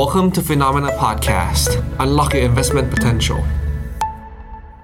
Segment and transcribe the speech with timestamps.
[0.00, 1.70] Welcome to Phenomena Podcast.
[2.04, 3.40] Unlock your investment potential.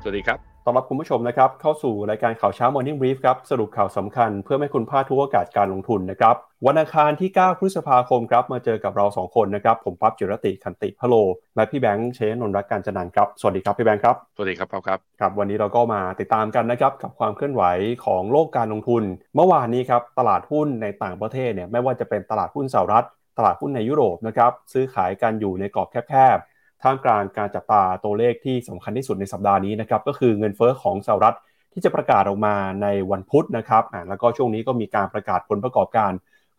[0.02, 6.36] สวัสดีครับต้อนรับคุณผู้ชมนะครับ เข้าสู่รายการข่าวเช้า Morning Brief ครับ สรุปข่าวสำคัญเพื่อให้คุณพลาดทุกโอกาสการลงทุนนะครับ
[6.66, 11.14] วันอังคารที่ 9 พฤษภาคมครับ มาเจอกับเรา 2 คนนะครับ ผมปั๊บจิรติคันติพโล
[11.56, 14.82] และพี่แบงค์เชนนนรักการจันนันครับ สวัสดีครับพี่แบงค์ครับ สวัสดีครับครับ
[15.20, 17.62] ครับ วันนี้เราก็มาติดตามกันนะครับกับความเคลื่อนไหว
[18.04, 19.02] ของโลกการลงทุน
[19.34, 23.06] เมื่อวานนี้ครับตลาดหุ้นในต่างประเทศเนี่ยไม่ว่าจะเป็นตลาดหุ้นสหรัฐต
[23.44, 31.36] ลาดหุ้นในยุโรปนะครับซื้อขายกันอยู่ในกรอบแคบๆท่ามกลางการจับตาตัวเลขที่สำคัญที่สุดในสัปดาห์นี้นะครับก็คือเงินเฟอ้อของสหรัฐ
[31.72, 36.12] ที่จะประกาศออกมาในวันพุธนะครับอ่าแล้วก็ช่วงนี้ก็มีการประกาศผลประกอบการ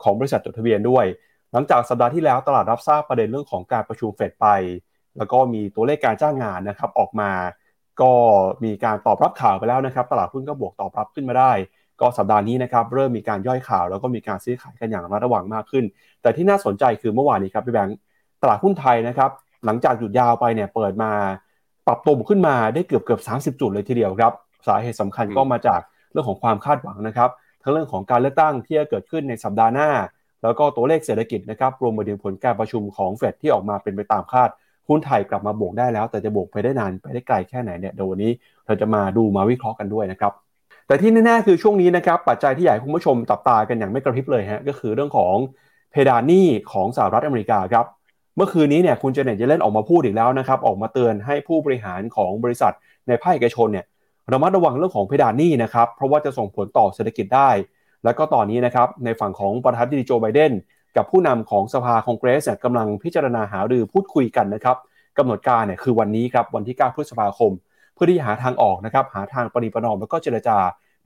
[0.04, 1.06] ของบริษัทจดทะเบียนด้วย
[1.52, 4.48] หลังจากสัปดาห์ที่แล้วตลาดรับทราบประเด็นเรื่องของการประชุมเฟดไป
[5.18, 7.32] แล้วก็มีตัวเลขการจ้างงานนะครับออกมา
[8.02, 8.12] ก็
[8.64, 11.52] มีการตอบรับข่าวไปแล้วนะครับ ตลาดหุ้นก็บวกตอบรับขึ้นมาได้
[12.02, 15.86] ก็สัปดาห์นี้นะครับเริ่มมีการย่อยข่าว แล้วก็มีการซื้อขายกันอย่างระมัดระวังมากขึ้น
[16.22, 17.98] แต่ที่น่าสนใจคือเมื่อวานนี้ครับพี่แบงค์
[18.42, 19.30] ตลาดหุ้นไทยนะครับ
[19.66, 21.12] หลังจากหยุดยาวไปเนี่ยเปิดมา
[21.88, 24.34] ปรับตัวขึ้นมาได้เกือบเกือบ30จุดเลยทีเดียวครับ
[24.68, 25.82] สาเหตุสำคัญก็มาจาก
[26.12, 27.30] เรื่องของความคาดหวังนะครับ
[27.64, 29.90] ทั้งเรื่องของการเลือกตั้งที่จะเกิดขึ้นในสัปดาห์หน้า
[30.44, 34.50] แล้วก็ตัวเลขเศรษฐกิจนะครับรวมไปถึงผลการประชุมของเฟดที่ออกมาเป็นไปตามคาด
[34.90, 38.32] หุ้นไทยกลับมาบวกได้แล้ว แต่จะบวกไปได้นานไปได้ไกลแค่ไหนเนี่ยเดี๋ยววันนี้
[38.66, 40.34] เราจะมาดูมาวิเคราะห์กันด้วยนะครับ
[40.92, 45.36] แต่ที่แน่ๆคือช่วงนี้นะครับปัจจัยที่ใหญ่คุณผู้ชมจับตากันอย่างไม่กระพริบเลยฮะก็คือเรื่องของ
[45.92, 47.86] เพดานหนี้ของสหรัฐอเมริกาครับ
[48.36, 52.74] เมื่อคืนนี้เนี่ยคุณเจเน็ตจะเล่นออกมาพูดอีกแล้วนะครับออกมาเตือนให้ผู้บริหารของบริษัท
[53.08, 53.86] ในภาคเอกชนเนี่ย
[54.32, 57.50] ระมัดระวังเรื่องของเพดานหนี้นะครับเพราะว่าจะส่งผลต่อเศรษฐกิจได้
[58.04, 60.52] แล้วก็ตอนนี้นะครับในฝั่งของประธานาธิบดีโจไบเดน
[60.98, 64.78] กับผู้นำของสภาคองเกรสเนี่ยกำลังพิจารณาหารือพูดคุยกันนะครับ
[65.18, 67.52] กำหนดการเนี่ยคือวันนี้ครับวันที่ 9 พฤษภาคม
[68.02, 70.58] พื่อที่หาทางออกนะครับหาทางปริประนอมแล้วก็เจรจา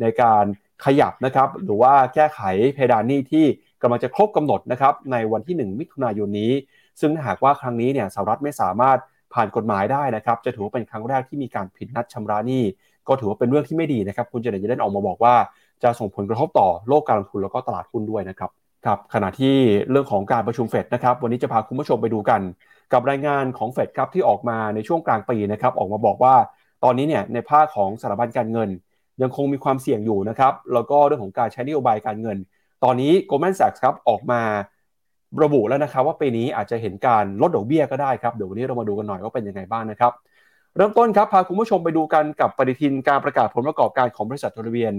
[0.01, 0.45] ในการ
[0.85, 2.39] ขยับนะครับหรือว่าแก้ไข
[2.73, 3.45] เพดานหนี้ที่
[3.81, 6.51] กำลังจะครบกำหนดนะครับในวันที่ 1 มิถุนายนนี้
[6.99, 8.97] ซึ่งหากว่าครั้งนี้เนี่ยสหรัฐไม่สามารถ
[9.33, 12.63] ผ่านกฎหมายได้นะครับจะถือว่าเป็นครั้งแรกที่มีการผิดนัดชำระหนี้
[13.07, 15.35] ก็ถือว่าเป็นเรื่องที่ไม่ดีนะครับ คุณเจเนตจะได้ออกมาบอกว่า
[15.83, 18.49] จะส่งผลกระทบต่อโลกการลงทุนแล้วก็ตลาดหุ้นด้วยนะครับ
[18.85, 19.55] ครับขณะที่
[19.89, 22.41] เรื่องของการประชุมเฟดนะครับวันนี้จะพาคุณผู้ชมไปดูกัน
[22.93, 26.35] กับรายงานของเฟดครับที่ออกมาในช่วงกลางปีนะครับออกมาบอกว่า
[26.85, 28.69] ตอนนี้เนี่ยในภาคของสถาบันการเงิน
[29.21, 32.37] ยังคงมีความเสี่ยงอยู่นะครับ แล้วก็เรื่องของการใช้นโยบายการเงิน
[32.83, 34.41] ตอนนี้ Goldman Sachs ครับออกมา
[35.43, 40.11] ระบุแล้วนะครับว่าปีนี้อาจจะเห็นการลดดอกเบี้ยก็ได้ครับ เดี๋ยววันนี้เรามาดูกันหน่อยว่าเป็นยังไงบ้างนะครับ
[40.75, 44.93] เริ่มต้นครับพาคุณผู้ชมไปดูกันกับปฏิทินการประกาศผลประกอบการของบริษัทจดทะเบียน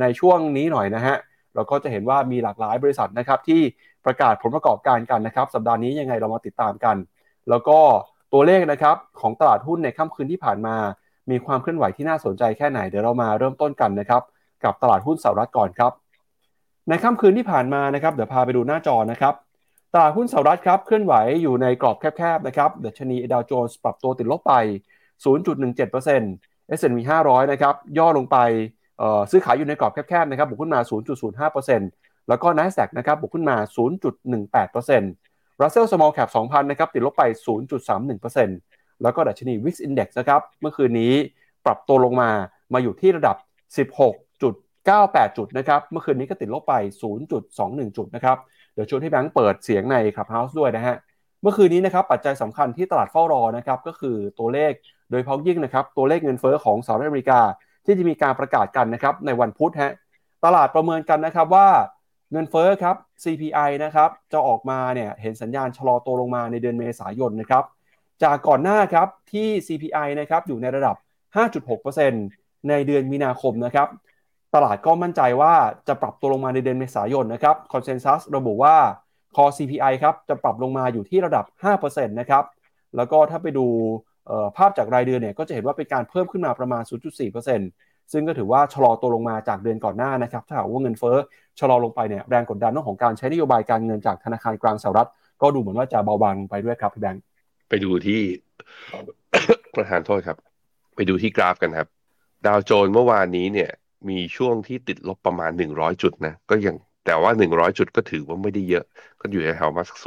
[0.00, 1.16] ในช่วงนี้หน่อยนะฮะ
[1.54, 3.60] เราก็จะเห็นว่ามีหลากหลายบริษัทนะครับที่
[4.04, 6.96] ประกาศผลประกอบการกันนะครับ สัปดาห์นี้ยังไงเรามาติดตามกัน
[7.48, 7.78] แล้วก็
[8.32, 10.76] ตัวเลขนะครับของตลาดหุ้นในค่ำคืนที่ผ่านมา
[11.30, 14.22] มีความเคลื่อนไหวที่น่าสนใจแค่ไหนเดี๋ยวเรามาเริ่มต้นกันนะครับ
[14.64, 15.92] กับตลาดหุ้นสหรัฐก่อนครับ
[16.88, 19.34] ในค่ำคืนที่ผ่านมานะครับเดี๋ยวพาไปดูหน้าจอนะครับ
[19.94, 24.54] ตลาดหุ้นสหรัฐครับเคลื่อนไหวอยู่ในกรอบแคบๆนะครับดัชนีดาวโจนส์ปรับตัวติดลบไป
[25.24, 28.36] 0.17% S&P 500 นะครับย่อลงไป
[29.30, 30.80] ซื้อขายอยู่ในกรอบแคบๆนะครับบวกขึ้นมา
[31.54, 33.56] 0.05%แล้วก็ NASDAQ นะครับบวกขึ้นมา
[34.36, 35.27] 0.18%
[35.60, 37.22] Russell Small Cap 2,000 นะครับติดลบไป
[37.92, 41.12] 0.31%แล้วก็ดัชนี Wix Index นะครับเมื่อคืนนี้
[41.66, 42.30] ปรับตัวลงมา
[42.72, 43.36] มาอยู่ที่ระดับ
[44.16, 46.74] 16.98 จุดนะครับเมื่อคืนนี้ก็ติดลบไป
[47.32, 48.36] 0.21 จุดนะครับ
[48.74, 50.96] เดี๋ยวชวนให้แบงค์เปิดเสียงในคลับเฮาส์ด้วยนะฮะ
[51.42, 54.72] เมื่อคืนนี้นะครับปัจจัยสำคัญที่ตลาดเฝ้ารอนะครับก็คือตัวเลข
[55.10, 57.40] โดยเฉพาะยิ่งนะครับตัวเลขเงินเฟอ้อของสหรัฐอเมริกา
[57.86, 59.92] ที่จะมีการประกาศกันนะครับในวันพุธฮะ
[60.44, 61.68] ตลาดประเมินกันนะครับว่า
[62.32, 67.64] เงินเฟอ้อครับ CPI นะครับจะออกมาเนี่ยเห็นสัญญาณชะลอตัวลงมาในเดือนเมษายนนะครับ
[68.22, 70.96] จากก่อนหน้าครับที่ CPI นะครับอยู่ในระดับ
[72.02, 73.88] 5.6%ในเดือนมีนาคมนะครับ
[74.54, 75.54] ตลาดก็มั่นใจว่า
[75.88, 78.76] จะปรับตัวลงมาในเดือนเมษายนนะครับคอนเซนแซสระบุว่า
[79.36, 81.44] คอ CPI ครับจะปรับลงมาอยู่ที่ระดับ
[81.82, 82.44] 5%นะครับ
[82.96, 83.66] แล้วก็ถ้าไปดู
[84.56, 91.16] ภาพจากรายเดือนเนี่ยก็จะเห็นว่าเป็นการเพิ่มขึ้นมาประมาณ 0.4% ซึ่งก็ถือว่าชะลอตัวลงมาจากเดือนก่อนหน้านะครับ ถ้าหากว่าเงินเฟ้อ
[91.60, 95.08] ชะลอลงไปเนี่ยแรงกดดันเรื่องของการใช้นโยบายการเงินจากธนาคารกลางสหรัฐ
[95.42, 97.22] ก็ดูเหมือนว่าจะเบาบางลงไปด้วยครับพี่แบงค์
[97.68, 98.20] ไปดูที่
[99.76, 100.36] ประธานโทษครับ
[100.96, 101.88] ไปดูที่กราฟกันครับ
[102.46, 103.70] ดาวโจนเมื่อวานนี้เนี่ย
[104.08, 106.76] มีช่วงที่ติดลบประมาณ 100 จุดนะ ก็ยัง
[107.06, 108.84] แต่ว่า 100 จุดก็ถือว่าไม่ได้เยอะ
[109.20, 109.98] ก็อยู่ในแถวมาสัก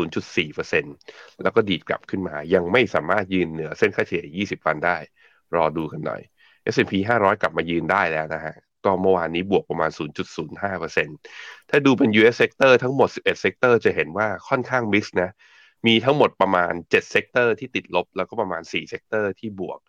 [0.65, 4.97] 0.4%แล้วก็ดีดกลับขึ้นมา ยังไม่สามารถยืนเหนือเส้นค่าเฉลี่ย 20 วันได้
[5.55, 6.21] รอดูกันหน่อย
[6.73, 8.55] S&P 500 กลับมายืนได้แล้วนะฮะ
[8.85, 9.91] ก็เมื่อวานนี้บวกประมาณ
[10.59, 15.31] 0.05%ถ้าดูเป็น US sector ทั้งหมด 11 sector จะเห็นว่าค่อนข้างมิกซ์นะ
[15.87, 19.79] มีทั้งหมดประมาณ 7 sector ที่ติดลบ แล้วก็ประมาณ 4 sector ที่บวก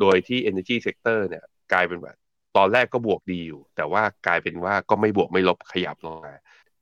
[0.00, 2.16] โดยที่ energy sector เนี่ยกลายเป็นแบบ
[2.56, 6.34] ตอนแรกก็บวกดีอยู่ แต่ว่ากลายเป็นว่าก็ไม่บวกไม่ลบขยับลงมา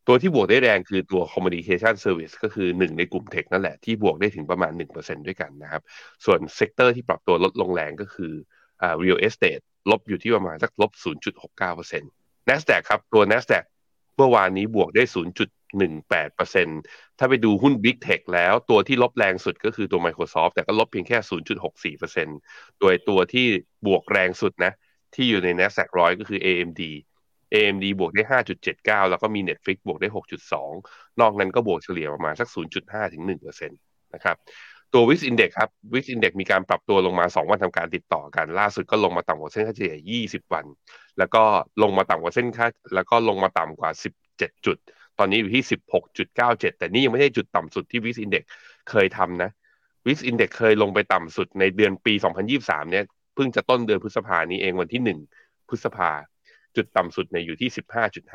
[0.06, 5.82] ตัวที่บวกได้แรงคือตัว communication service ก็คือหนึ่งในกลุ่ม tech นั่นแหละที่บวกได้ถึงประมาณ 1%ด้วยกันนะครับ
[6.24, 8.32] ส่วน sector ที่ปรับตัวลดลงแรงก็คือ
[9.02, 10.92] real estate ลบอยู่ที่ประมาณสักลบ
[11.64, 13.64] 0.69% NASDAQ ครับ ตัว NASDAQ
[14.16, 15.02] เมื่อวานนี้บวกได้
[15.90, 21.18] 0.18%ถ้าไปดูหุ้น Big Tech แล้วตัวที่ลบแรงสุดก็คือตัว Microsoft แต่ก็ลบเพียงแค่
[21.94, 23.46] 0.64%โดยตัวที่
[23.86, 24.72] บวกแรงสุดนะ
[25.14, 26.82] ที่อยู่ใน NASDAQ ร้อยก็คือ AMD
[27.54, 28.22] AMD บวกได้
[28.66, 30.08] 5.79 แล้วก็มี Netflix บวกได้
[30.58, 32.48] 6.2 นอกนั้นก็บวกเฉลี่ยประมาณสัก
[32.80, 34.36] 0.5 ถึง1%นะครับ
[34.94, 39.96] ตัว Wix Index ครับ Wix Index มีการปรับตัวลงมา 2 วันทำการติดต่อกัน ล่าสุดก็ลงมาต่ำกว่าเส้นค่าเฉลี่ย
[40.26, 40.64] 20 วัน
[41.18, 41.42] แล้วก็
[41.82, 43.90] ลงมาต่ำกว่าเส้นค่าแล้วก็ลงมาต่ำกว่า
[44.28, 44.76] 17 จุด
[45.18, 45.64] ตอนนี้อยู่ที่
[46.16, 48.44] 16.97 แต่นี่ยังไม่ใช่จุดต่ำสุดที่ Wix Index
[48.90, 49.50] เคยทำนะ
[50.06, 52.14] VIX Index เคยลงไปต่ำสุดในเดือนปี
[52.52, 53.04] 2023 เนี่ย
[53.34, 55.02] เพิ่งจะต้นเดือนพฤษภานี้เองวันที่
[55.34, 56.10] 1 พฤษภา
[56.76, 57.70] จุดต่ำสุดเนี่ยอยู่ที่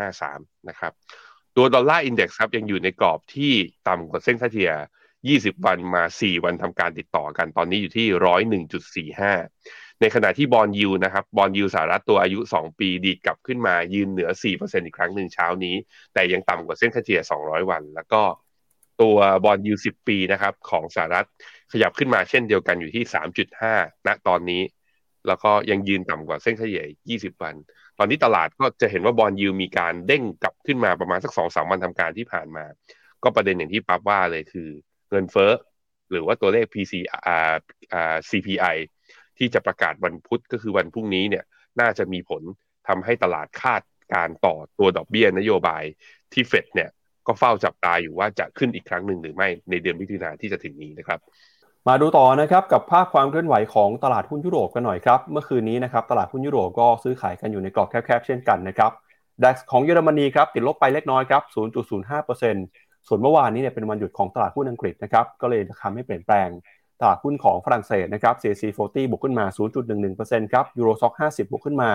[0.02, 0.92] 15.53 นะครับ
[1.56, 3.54] ตัว Dollar Index ครับยังอยู่ในกรอบที่
[3.88, 4.74] ต่ำกว่าเส้นค่าเฉลี่ย
[5.30, 8.08] 20 วันมา 4 วันทำการติดต่อกัน ตอนนี้อยู่ที่
[9.16, 15.76] 101.45ในขณะที่ bond yield นะครับ bond yield สหรัฐตัวอายุ 2 ปีดีดกลับขึ้นมายืนเหนือ 4%อีกครั้งหนึ่งเช้านี้
[16.14, 18.22] แต่ยังต่ำกว่าเส้นค่าเฉลี่ย 200 วัน แล้วก็
[19.02, 21.28] ตัวบอลยู10 ปีนะครับของสหรัฐ
[21.72, 23.04] ขยับขึ้นมาเช่นเดียวกันอยู่ที่
[23.56, 24.62] 3.5 ณตอนนี้
[25.28, 26.84] แล้วก็ยังยืนต่ำกว่าเส้นเฉลี่ย
[27.20, 27.56] 20 วัน
[27.98, 32.66] ตอนนี้ตลาดก็จะเห็นว่าบอลยูมีการเด้งกลับขึ้นมาประมาณสักสองสามวันทำการที่ผ่านมา
[33.24, 34.70] ก็ประเด็นอย่างที่ปั๊บว่าเลยคือ
[35.12, 35.52] เงินเฟ้อ
[36.12, 37.58] หรือว่าตัวเลข PC อ่า
[37.94, 38.76] อ่า CPI
[39.38, 41.44] ที่จะประกาศวันพุธก็คือวันพรุ่งนี้เนี่ย
[41.80, 42.42] น่าจะมีผล
[42.88, 43.82] ทำให้ตลาดคาด
[44.14, 45.84] การต่อตัวดอกเบี้ยนโยบาย
[46.34, 46.90] ที่เฟดเนี่ย
[47.28, 51.20] ก็เฝ้าจับตาอยู่ว่าจะขึ้นอีกครั้งหนึ่งหรือไม่ในเดือนมิถุนาที่จะถึงนี้นะครับ
[51.88, 58.92] มาดูต่อนะครับกับภาพความเคลื่อนไหวของตลาดหุ้นยุโรปกันหน่อยครับ เมื่อคืนนี้นะครับตลาดหุ้นยุโรปก็ซื้อขายกันอยู่ในกรอบแคบๆเช่นกันนะครับ
[59.44, 61.44] DAX ของเยอรมนีครับติดลบไปเล็กน้อยครับ
[62.06, 66.50] 0.05% ส่วนเมื่อวานนี้เนี่ยเป็นวันหยุดของตลาดหุ้นอังกฤษนะครับก็เลยทำให้เปลี่ยนแปลง
[67.02, 69.46] ตลาดหุ้นของฝรั่งเศสนะครับ CAC 40บวกขึ้นมา
[70.00, 71.92] 0.11%ครับยูโรซ็อก50 บวกขึ้นมา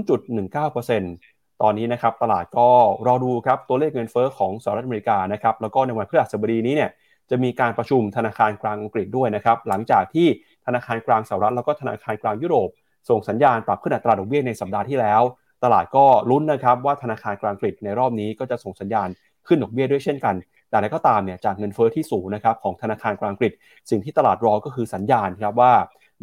[0.00, 2.68] 0.19%ตอนนี้นะครับตลาดก็
[3.06, 6.90] รอดูครับตัวเลขเงินเฟ้อของสหรัฐอเมริกานะครับแล้วก็ในวันพฤหัสบดีนี้เนี่ย
[7.30, 10.26] จะมีการประชุมธนาคารกลางอังกฤษด้วยนะครับหลังจากที่
[10.66, 12.68] ธนาคารกลางสหรัฐแล้วก็ธนาคารกลางยุโรป
[13.08, 15.22] ส่งสัญญาณปรับขึ้นอัตราดอกเบี้ยในสัปดาห์ที่แล้ว
[15.64, 19.08] ตลาดก็ลุ้นนะครับว่าธนาคารกลางอังกฤษในรอบนี้ก็จะส่งสัญญาณ
[19.46, 20.34] ขึ้นดอกเบี้ยด้วยเช่นกัน
[20.68, 23.52] แต่อะไรก็ตามเนี่ยจากเงินเฟ้อที่สูงนะครับของธนาคารกลางอังกฤษ
[23.90, 25.72] สิ่งที่ตลาดรอก็คือสัญญาณครับว่า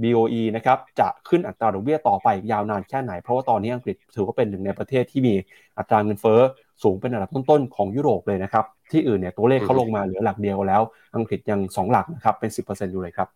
[0.01, 5.35] BOE นะครับจะขึ้นอัตราดอกเบี้ยต่อไปยาวนานแค่ไหน เพราะว่าตอนนี้อังกฤษถือว่าเป็นหนึ่งในประเทศที่มี
[5.77, 6.39] อัตราเงินเฟ้อ
[6.83, 10.81] สูงเป็นอันดับต้นๆของยุโรปเลยนะครับที่อื่นเนี่ยตัวเลขเขาลงมาเหลือหลักเดียวแล้ว
[11.15, 13.27] อังกฤษยัง 2 หลักนะครับเป็น 10%อยู่เลยครับ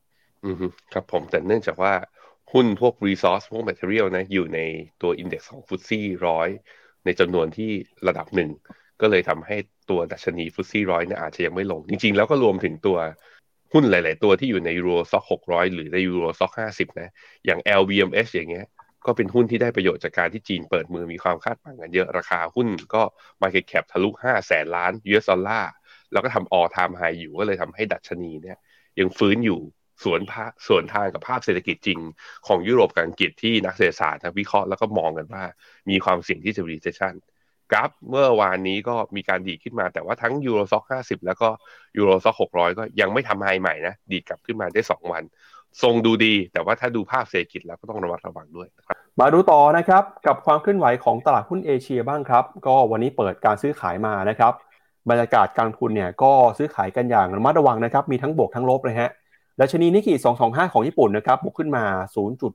[0.44, 0.56] อืม
[0.94, 1.94] ครับผมแต่เนื่องจากว่า
[2.54, 4.60] หุ้นพวก resource พวก material นะอยู่ใน
[5.01, 6.48] ตัว index ของ FTSE ร้อย
[7.06, 7.72] ในจำนวนที่
[8.07, 8.50] ระดับหนึ่ง
[9.01, 9.57] ก็เลยทำให้
[9.89, 12.98] ตัวดัชนี FTSE ร้อยเนี่ยอาจจะยังไม่ลง จริง ๆ แล้วก็รวมถึงตัว
[13.74, 17.09] หุ้นหลาย ๆ ตัวที่อยู่ใน Euro Stoxx หกร้อยหรือใน Euro Stoxx ห้าสิบนะ
[17.45, 18.68] อย่าง LVMH อย่างเงี้ย
[19.06, 23.03] ก็เป็นหุ้นที่ได้ประโยชน์จากการที่จีนเปิดเมืองมีความคาดหวังกันเยอะ ราคาหุ้นก็
[23.42, 25.71] Market Cap ทะลุห้าแสนล้าน US dollar
[26.12, 28.57] แล้วก็ทำ all time high อยู่ก็เลยทำให้ดัชนีเนี่ย
[29.00, 29.59] ยังฟื้นอยู่
[30.04, 32.00] สวนภาส่วนทางกับภาพเศรษฐกิจจริง
[32.47, 35.44] ของยุโรปกับอังกฤษที่นักเศรษฐศาสตร์วิเคราะห์แล้วก็มองกันว่า
[35.89, 37.13] มีความเสี่ยงที่จะ recession
[37.71, 41.50] กราฟเมื่อวานนี้ก็มีการดีดขึ้นมา แต่ว่าทั้งยูโรซ็อกห้าสิบแล้วก็
[41.97, 45.23] ยูโรซ็อกหกร้อยก็ยังไม่ทำไฮใหม่นะ ดีดกลับขึ้นมาได้สองวัน
[45.81, 54.54] ทรงดูดี แต่ว่าถ้าดูภาพเศรษฐกิจแล้วก็ต้องระมัดระวังด้วยครับมาดูต่อนะครับกับความเคลื่อนไหวของตลาดหุ้นเอเชียบ้างครับ ก็วันนี้เปิดการซื้อขายมานะครับ
[55.09, 59.09] บรรยากาศการทุนเนี่ยก็ซื้อขายกันอย่างระมัดระวังนะครับมีทั้งบวกทั้งลบเลยฮะ
[59.59, 60.13] ดัชนีนิกเกิ
[60.44, 61.83] 225 ของญี่ปุ่นนะครับบวกขึ้นมา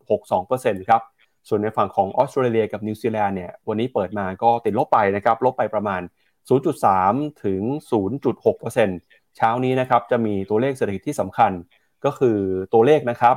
[0.09, 1.03] 0.62%ครับ
[1.49, 6.01] ส่วนในฝั่งของออสเตรเลียกับนิวซีแลนด์เนี่ยวันนี้เปิดมาก็ติดลบไปนะครับลบไปประมาณ
[6.73, 7.63] 0.3 ถึง
[8.31, 11.53] 0.6%เช้านี้นะครับจะมีตัวเลขเศรษฐกิจที่สำคัญ
[12.05, 12.39] ก็คือ
[12.73, 13.37] ตัวเลขนะครับ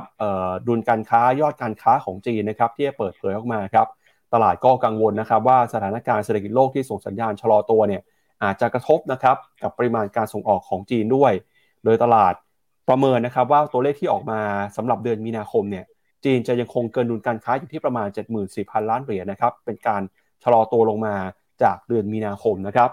[0.66, 3.86] ดุลการค้ายอดการค้าของจีนนะครับที่จะเปิดเผยออกมาครับ
[4.34, 8.02] ตลาดก็กังวลนะครับว่าสถานการณ์เศรษฐกิจโลกที่ส่งสัญญาณชะลอตัวเนี่ย
[8.42, 11.32] อาจจะกระทบนะครับกับปริมาณการส่งออกของจีนด้วย
[11.84, 12.34] โดยตลาด
[12.88, 14.40] ประเมินนะครับว่าตัวเลขที่ออกมา
[14.76, 15.84] สำหรับเดือนมีนาคมเนี่ย
[16.24, 18.08] จีนจะยังคงเกินดุลการค้าอยู่ที่ประมาณ
[18.48, 20.02] 74,000 ล้านเหรียญนะครับ เป็นการ
[20.42, 21.14] ชะลอตัวลงมา
[21.62, 22.90] จากเดือนมีนาคมนะครับ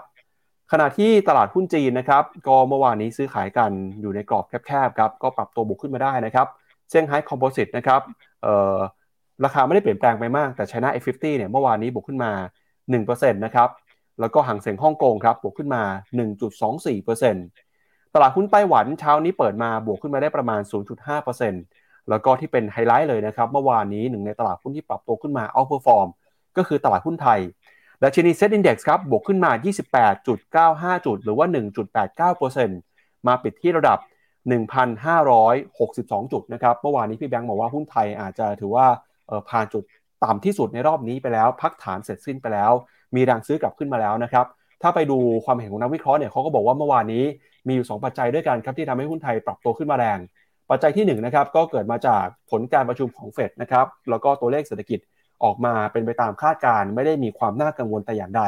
[0.72, 3.70] ขณะที่ตลาดหุ้นจีนนะครับ ก็เมื่อวานนี้ซื้อขายกัน
[4.00, 6.46] อยู่ในกรอบแคบๆครับ ก็ปรับตัวบวกขึ้นมาได้นะครับ
[6.88, 8.00] เซี่ยงไฮ้ Composite นะครับ
[9.44, 12.32] ราคาไม่ได้เปลี่ยนแปลงไปมาก แต่ China A50 เนี่ยเมื่อวานนี้บวกขึ้นมา
[12.82, 13.68] 1%นะครับ
[14.20, 15.82] แล้วก็ฮั่งเส็งฮ่องกงครับบวกขึ้นมา
[17.38, 20.60] 1.24%ตลาดหุ้นไต้หวันเช้านี้เปิดมาบวกขึ้นมาได้ประมาณ
[21.26, 26.08] 0.5% แล้วก็ที่เป็นไฮไลท์เลยนะครับเมื่อวานนี้หนึ่งในตลาดหุ้นที่ปรับตัวขึ้นมา outperform
[26.56, 27.40] ก็คือตลาดหุ้นไทย
[28.02, 29.50] ดัชนี SET Index ครับบวกขึ้นมา
[30.94, 31.46] 28.95 จุด หรือว่า
[32.56, 33.98] 1.89%มาปิดที่ระดับ
[35.20, 38.86] 1,562 จุดนะครับเมื่อวานนี้พี่แบงค์บอกว่าหุ้นไทยอาจจะถือว่า
[39.48, 39.82] ผ่านจุด
[40.24, 42.72] ต่ำที่สุดในรอบนี้ไปแล้ว พักฐานเสร็จสิ้นไปแล้ว
[43.14, 44.46] มีแรงซื้อกลับขึ้นมาแล้วนะครับ
[44.82, 47.24] ถ้าไปดูความเห็นของนักวิเคราะห์เนี่ยเขาก็บอกว่าเมื่อวานนี้
[47.66, 50.18] มีอยู่ 2 ปัจจัยด้วยกันครับที่ทำให้หุ้นไทยปรับตัวขึ้นมาแรง
[50.70, 54.98] ปัจจัยที่1นนะครับก็เกิดมาจากผลการประชุมของเฟดนะครับแล้วก็ตัวเลขเศรษฐกิจ
[55.44, 58.42] ออกมาเป็นไปตามคาดการไม่ได้มีความน่ากังวลแต่อย่างใด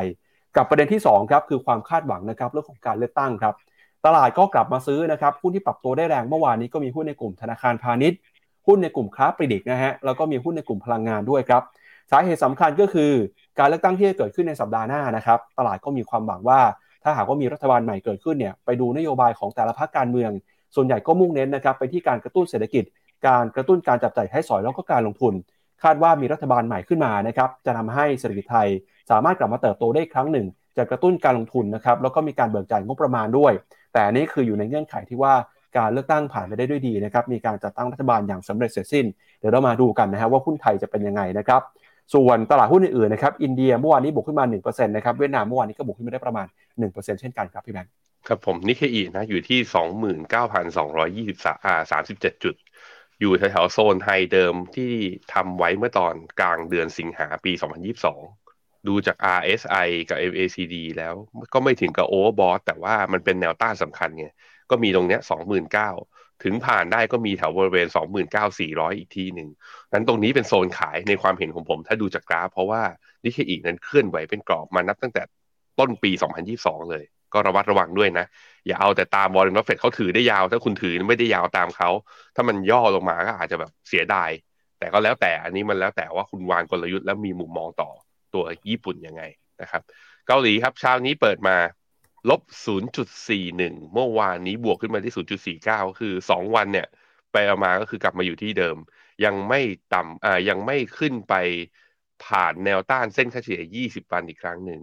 [0.56, 3.54] กับประเด็นที่2ครับคือความคาดหวังนะครับเรื่องของการเลือกตั้งครับ
[4.06, 8.18] ตลาดก็กลับมาซื้อนะครับหุ้นที่ปรับตัวได้แรงเมื่อวานนี้ก็มีหุ้นในกลุ่มธนาคารพาณิชย์
[8.66, 11.62] หุ้นในกลุ่มค้าปลีกนะฮะแล้วก็มีหุ้นในกลุ่มพลังงานด้วยครับ
[12.10, 13.12] สาเหตุสำคัญก็คือ
[13.58, 16.60] การเลือกตั้งที่จะเกิดขึ้นในสัปดาห์หน้านะครับตลาดก็มีความหวังว่า
[17.04, 20.30] ถ้าหากว่ามีรัฐบาลใหม่เกิดขึ้นเนี่ยไปดูนโยบายของแต่ละพรรคการเมือง
[20.74, 22.84] ส่วนใหญ่ก็มุ่งเน้นนะครับไปที่การกระตุ้นเศรษฐกิจ
[23.26, 25.34] การกระตุ้นการจับจ่ายใช้สอยแล้วก็การลงทุน
[25.82, 28.68] คาดว่ามีรัฐบาลใหม่ขึ้นมานะครับจะทำให้เศรษฐกิจไทย
[29.10, 30.46] สามารถกลับมาเติบโตได้ครั้งหนึ่ง
[30.76, 33.52] จะกระตุ้นการลงทุนนะครับแล้วก็มีการเบิกจ่ายงบประมาณด้วย
[33.92, 35.34] แต่นี้คืออยู่ในเงื่อนไขที่ว่า
[35.78, 39.06] การเลือกตั้งผ่านไปได้ด้วยดีนะครับมีการจัดตั้งรัฐบาลอย่างสำเร็จเสร็จสิ้น
[39.38, 41.60] เดี๋ยวเรามาดูกันนะฮะว่าหุ้นไทยจะเป็นยังไงนะครับ
[42.14, 46.46] ส่วนตลาดหุ้นอื่นๆนะครับอินเดียเมื่อวานนี้บวกขึ้นมา1%นะครับเวียดนามเมื่อวานนี้ก็บวกขึ้นมาได้ประมาณ
[46.80, 47.92] 1%เช่นกันครับพี่แบงค์
[48.26, 51.58] ครับผมนิเคอีนะอยู่ที่สองหมื่นเก้าพันสองร้อยยี่สิบสาม
[51.90, 52.54] สามสิบเจ็ดจุด
[53.20, 54.92] อยู่แถวๆโซนไฮเดิมที่
[55.32, 58.20] ทำไว้เมื่อตอนกลางเดือนสิงหาปีสองพันยี่สิบสอง
[58.88, 61.14] ดูจาก RSI กับ MACD แล้ว
[61.52, 64.26] ก็ไม่ถึงกับโอเวอร์บอทแต่ว่ามันเป็นแนวต้านสำคัญไง
[64.70, 65.90] ก็มีตรงเนี้ยสองหมื่นเก้า
[66.44, 67.86] ถึงผ่านได้ก็มีแถวบริเวณ
[68.42, 69.48] 29,400 อีกที่หนึ่ง
[69.92, 72.82] นั้นตรงนี้เป็นโซนขายในความเห็นของผม ถ้าดูจากกราฟ เพราะว่า
[73.24, 75.22] นิเคอีนั้นเคลื่อนไหวเป็นกรอบมานับตั้งแต่
[75.78, 76.10] ต้นปี
[76.50, 78.26] 2022 เลย ก็ระมัดระวังด้วยนะ
[78.66, 81.90] อย่าเอาแต่ตามบอลบัฟเฟตเขาถือได้ยาว ถ้าคุณถือไม่ได้ยาวตามเขา
[82.34, 84.30] ถ้ามันย่อลงมาก็อาจจะแบบเสียดาย
[84.78, 87.90] แต่ก็แล้วแต่อันนี้มันแล้วแต่ว่าคุณวางกลยุทธ์แล้วมีมุมมองต่อ
[88.34, 89.22] ตัวญี่ปุ่นยังไง
[89.60, 89.82] นะครับ
[90.26, 91.56] เกาหลีครับเช้านี้เปิดมา
[92.30, 92.40] ลบ
[93.16, 95.14] 0.41 เมื่อวานนี้บวกขึ้นมาที่
[95.60, 96.87] 0.49 คือ 2 วันเนี่ย
[97.32, 98.76] ไปเอามาก็คือกลับมาอยู่ที่เดิม
[99.25, 99.60] ยังไม่
[99.94, 101.34] ต่ำอ่ายังไม่ขึ้นไป
[102.25, 104.80] ผ่านแนวต้านเส้นค่าเฉลี่ย 20 วันอีกครั้งหนึ่ง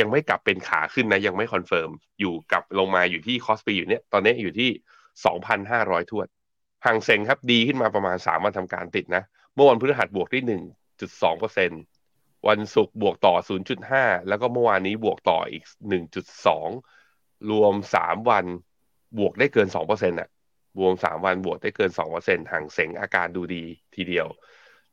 [0.00, 4.70] ยังไม่กลับเป็นขาขึ้นนะยังไม่ confirm อยู่กลับลงมาอยู่ที่ KOSPI อยู่เนี้ยตอนนี้อยู่ที่
[5.40, 6.26] 2,500ทวด
[6.86, 9.22] ห่างเซงครับดีขึ้นมาประมาณ 3 วันทำการติดนะ
[9.54, 11.82] เมื่อวันพฤหัสบวกที่ 1.2%เปอร์เซ็นต์
[12.48, 13.34] วันศุกร์บวกต่อ
[13.82, 15.64] 0.5 แล้วก็เมื่อวานนี้บวกต่ออีก
[16.36, 18.44] 1.2 รวม 3 วัน
[19.18, 20.28] บวกได้เกิน2%อะ
[20.78, 24.26] รวม 3 วันบวกได้เกิน2%ฮั่งเส็งอาการดูดีทีเดียว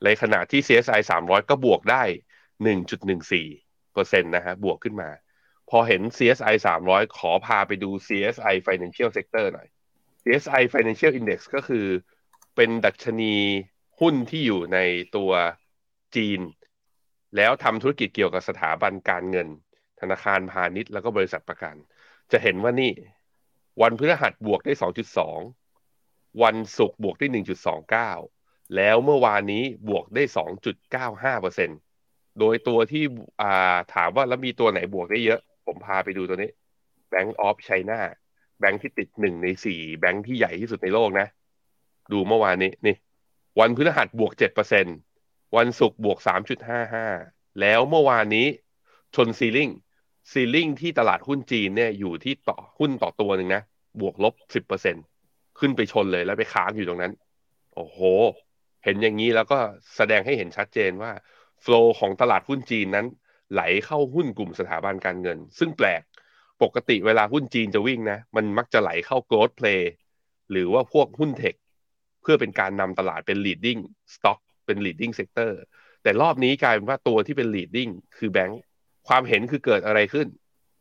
[0.03, 2.03] ในขณะที่ CSI 300 ก็บวกได้
[2.63, 3.62] 1.14
[4.35, 5.09] นะฮะบวกขึ้นมา
[5.69, 9.67] พอเห็น CSI 300 ขอพาไปดู CSI Financial Sector หน่อย
[10.23, 11.85] CSI Financial Index ก็คือ
[12.55, 13.35] เป็นดัชนี
[14.00, 14.79] หุ้นที่อยู่ใน
[15.15, 15.31] ตัว
[16.15, 16.41] จีน
[17.35, 19.47] แล้วทำธุรกิจเกี่ยวกับสถาบันการเงิน
[20.00, 21.75] ธนาคารพาณิชย์แล้วก็บริษัทประกัน
[22.31, 22.91] จะเห็นว่านี่
[23.81, 24.73] วันพฤหัสบวกได้
[25.57, 27.27] 2.2 วันศุกร์บวกได้
[28.01, 31.92] 1.29 แล้วเมื่อวานนี้บวกได้ 2.95%
[32.40, 33.04] โดยตัวที่
[33.94, 36.52] ถามว่าแล้วมีตัวไหนบวกได้เยอะ ผมพาไปดูตัวนี้
[37.12, 38.00] Bank of China
[38.60, 41.28] แบงค์ที่ติดหนึ่งในสี่แบงค์ที่ใหญ่ที่สุดในโลกนะ
[42.12, 42.96] ดูเมื่อวานนี้นี่
[43.60, 44.98] วันพฤหัสบวกเจ็ดเปอร์เซ็นต์
[45.58, 46.18] วันศุกร์บวก
[46.90, 48.48] 3.55แล้วเมื่อวานนี้
[49.16, 49.70] ชนซีลิง
[50.32, 53.62] ซีลิงที่ตลาดหุ้นจีนเนี่ยอยู่ที่ต่อหุ้นต่อตัวหนึ่งนะ
[54.02, 54.34] บวกลบ
[54.96, 57.13] 10%ขึ้นไปชนเลยแล้วไปค้างอยู่ตรงนั้น
[57.75, 58.00] โอ้โห
[58.84, 59.60] เห็นอย่างนี้แล้วก็
[59.96, 61.12] แสดงให้เห็นชัดเจนว่า
[61.63, 63.08] ฟล์ของตลาดหุ้นจีนนั้น
[63.51, 66.01] ไหลเข้าหุ้นกลุ่มสถาบันการเงิน ซึ่งแปลก
[66.63, 69.82] ปกติเวลาหุ้นจีนจะวิ่งนะ มันมักจะไหลเข้า growth play
[70.51, 71.55] หรือว่าพวกหุ้นเทค
[72.22, 73.79] เพื่อเป็นการนำตลาดเป็น leading
[74.13, 75.51] stock เป็น leading sector
[76.03, 78.62] แต่รอบนี้กลายเป็นว่าตัวที่เป็น leading คือแบงค์
[79.08, 80.27] ความเห็นคือเกิดอะไรขึ้น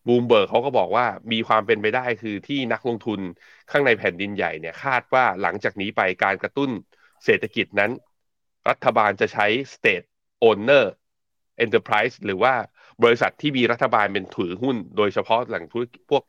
[0.08, 3.20] บูมเบิร์กเขาก็บอกว่ามีความเป็นไปได้คือที่นักลงทุน
[3.70, 6.70] ข้างในแผ่นดินใหญ่เนี่ยคาดว่าหลังจากนี้ไปการกระตุ้น
[7.24, 7.90] เศรษฐกิจนั้น
[8.68, 10.06] รัฐบาลจะใช้ state
[10.48, 10.84] owner
[11.64, 12.54] enterprise หรือว่า
[13.04, 15.64] บริษัทที่มีรัฐบาลเป็นถือหุ้น โดยเฉพาะหลัง
[16.10, 16.22] พวก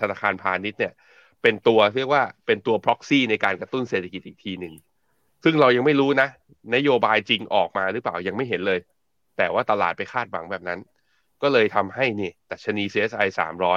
[0.00, 0.94] ธนาคารพาณิชย์เนี่ย
[1.42, 4.74] เป็นตัวเรียกว่าเป็นตัว proxy ในการกระตุ้นเศรษฐกิจอีกทีหนึ่ง
[5.44, 6.28] ซึ่งเรายังไม่รู้นะ
[6.74, 8.80] นโยบายจริงออกมาหรือเปล่ายังไม่เห็นเลย
[9.36, 10.80] แต่ว่าตลาดไปคาดหวังแบบนั้น
[11.42, 13.26] ก็เลยทำให้นี่ดัชนี CSI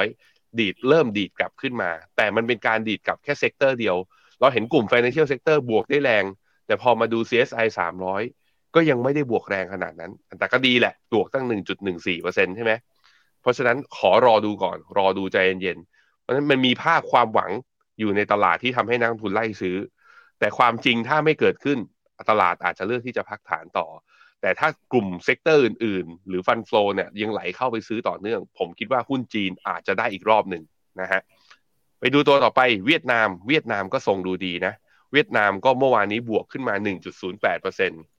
[0.03, 3.95] 300 ดีดเริ่มดีดกลับขึ้นมา แต่มันเป็นการดีดกลับแค่ sector เดียว
[4.39, 6.25] เราเห็นกลุ่ม Financial Sector บวกได้แรง
[6.67, 7.65] แต่พอมาดู CSI
[8.09, 8.44] 300
[8.75, 11.45] ก็ยังไม่ได้บวกแรงขนาดนั้น แต่ก็ดีแหละบวกตั้ง
[11.95, 12.73] 1.14%ใช่ไหม
[13.41, 17.51] เพราะฉะนั้นขอรอดูก่อน รอดูใจเย็นๆ เพราะฉะนั้นมันมีภาพความหวัง
[17.99, 19.77] อยู่ในตลาดที่ทำให้นักลงทุนไล่ซื้อ
[20.39, 21.77] แต่ความจริงถ้าไม่เกิดขึ้น
[22.29, 23.87] ตลาดอาจจะเลือกที่จะพักฐานต่อ
[24.41, 30.63] แต่ถ้ากลุ่ม sector อื่นๆ หรือ fund flow เนี่ยยังไหลเข้าไปซื้อต่อเนื่อง ผมคิดว่าหุ้นจีนอาจจะได้อีกรอบหนึ่ง
[31.01, 31.21] นะฮะ
[31.99, 34.73] ไปดูตัวต่อไปเวียดนาม เวียดนามก็ทรงดูดีนะ
[35.13, 36.75] เวียดนามก็เมื่อวานนี้บวกขึ้นมา
[37.45, 38.14] 1.08%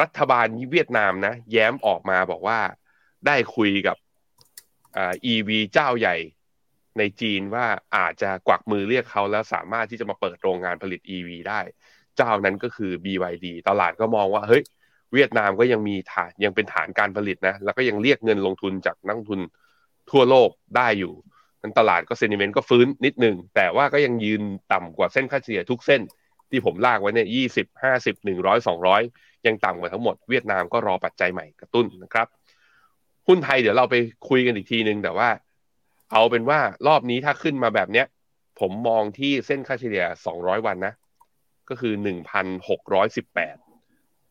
[0.00, 2.60] รัฐบาลเวียดนามนะ แย้มออกมาบอกว่า
[3.26, 3.96] ได้คุยกับ
[4.96, 6.16] อ่า EV เจ้าใหญ่
[6.98, 11.60] ในจีนว่าอาจจะกวักมือเรียกเขาแล้วสามารถที่จะมาเปิดโรงงานผลิต EV ได้
[12.16, 14.62] เจ้านั้นก็คือ BYD ตลาดก็มองว่าเฮ้ย
[15.14, 19.40] เวียดนามก็ยังมีฐานยังเป็นฐานการผลิตนะ แล้วก็ยังเรียกเงินลงทุนจากนักทุน
[20.10, 21.12] ทั่วโลกได้อยู่
[21.62, 26.00] นั้นตลาดก็เซนิเมนต์ก็ฟื้นนิดนึงแต่ว่าก็ยังยืนต่ำกว่าเส้นค่าเฉลี่ยทุกเส้น
[26.50, 29.02] ที่ผมลากไว้เนี่ยยี่สิบห้าสิบหนึ่งร้อยสองร้อย
[29.46, 32.26] ยังต่ำกว่าทั้งหมดเวียดนามก็รอปัจจัยใหม่กระตุ้นนะครับ
[33.28, 33.96] หุ้นไทยเดี๋ยวเราไป
[34.28, 35.28] คุยกันอีกทีนึงแต่ว่า
[36.12, 38.06] เอาเป็นว่ารอบนี้ถ้าขึ้นมาแบบเนี้ย
[38.60, 40.94] ผมมองที่เส้นค่าเฉลี่ยสองร้อยวันนะ
[41.68, 43.56] ก็คือหนึ่งพันหกร้อยสิบแปด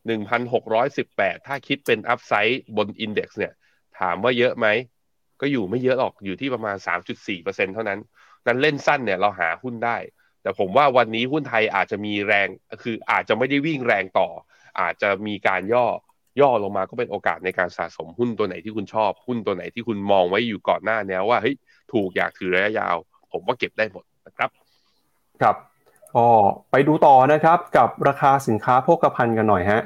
[0.08, 3.54] 1,618 ถ้าคิดเป็นอัพไซด์บนอินเด็กซ์เนี่ย
[4.00, 4.68] ถามว่าเยอะไหม
[5.42, 6.78] ก็อยู่ไม่เยอะหรอกอยู่ที่ประมาณ
[7.26, 8.00] 3.4%เท่านั้น
[8.48, 9.98] นั้นเล่นสั้นเนี่ยเราหาหุ้นได้
[10.42, 12.48] แต่ผมว่าวันนี้หุ้นไทยอาจจะมีแรง
[12.84, 14.28] คืออาจจะไม่ได้วิ่งแรงต่อ
[14.80, 15.86] อาจจะมีการย่อ
[16.42, 21.56] ย่อลงมาก็เป็นโอกาสในการสะสมหุ้นตัวไหนที่คุณชอบ หุ้นตัวไหนที่คุณมองไว้อยู่ก่อนหน้าแนวว่าเฮ้ย
[21.94, 22.96] ถูกอยากถือระยะยาว
[23.32, 24.50] ผมว่าเก็บได้หมดนะครับ
[25.42, 25.56] ครับ
[26.16, 26.28] ก็
[26.72, 29.82] ไปดูต่อนะครับกับราคาสินค้าโภคภัณฑ์กันหน่อยฮะ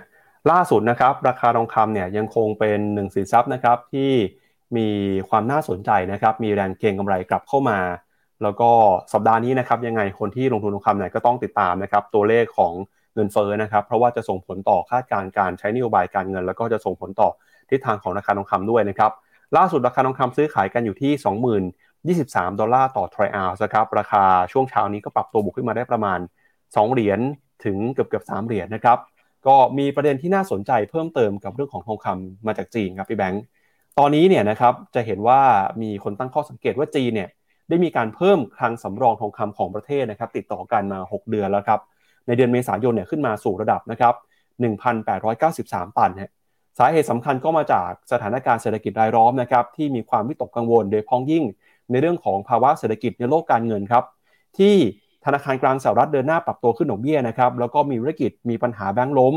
[0.52, 4.12] ล่าสุดนะครับ ราคาทองคำเนี่ยยังคงเป็นหนึ่งสินทรัพย์นะครับที่
[4.78, 4.88] มี
[5.30, 7.80] ความน่าสนใจนะครับมีแรงเก็งกำไรกลับเข้ามา
[8.44, 8.70] แล้วก็
[9.14, 12.74] สัปดาห์นี้นะครับยังไงคนที่ลงทุนทองคำเนี่ยก็ต้องติดตามนะครับตัวเลขของ
[13.16, 17.30] เงินเฟ้อนะครับเพราะว่าจะส่งผลต่อคาดการณ์การใช้นโยบายการเงิน แล้วก็จะส่งผลต่อ
[17.70, 19.12] ทิศทางของราคาทองคำด้วยนะครับ
[19.58, 21.12] ล่าสุดราคาทองคำซื้อขายกันอยู่ที่
[22.26, 26.20] 20,23 ดอลลาร์ต่อทรอยออนซ์นะครับราคาช่วงเช้านี้ก็ปรับตัวบวกขึ้นมาได้ประมาณ
[26.58, 27.20] 2 เหรียญ
[27.66, 28.98] ถึงเกือบเกือบ3เหรียญนะครับ
[29.48, 33.44] ก็มีประเด็นที่น่าสนใจเพิ่มเติมกับเรื่องของทองคำมาจากจีนครับพี่แบงค์
[34.00, 35.42] ตอนนี้เนี่ยนะครับจะเห็นว่า
[35.82, 37.30] มีคนตั้งข้อสังเกตว่าจีนเนี่ย
[37.70, 41.80] ได้มีการเพิ่มคลังสำรองทองคำของประเทศนะครับติดต่อกันมา 6 เดือนแล้วครับ
[42.32, 44.14] ในเดือนเมษายนเนี่ยขึ้นมาสู่ระดับนะครับ
[45.06, 46.32] 1,893 ตันฮะ
[46.78, 51.44] สาเหตุสำคัญก็มาจากสถานการณ์เศรษฐกิจรายล้อมนะครับที่มีความวิตกกังวลโดยพ้องยิ่ง
[51.92, 54.04] ในเรื่องของภาวะเศรษฐกิจในโลกการเงินครับ
[54.58, 54.76] ที่
[55.26, 59.36] ธนาคารกลางสหรัฐเดินหน้าปรับตัวขึ้นดอกเบี้ยนะครับแล้วก็มีธุรกิจมีปัญหาแบงก์ล้ม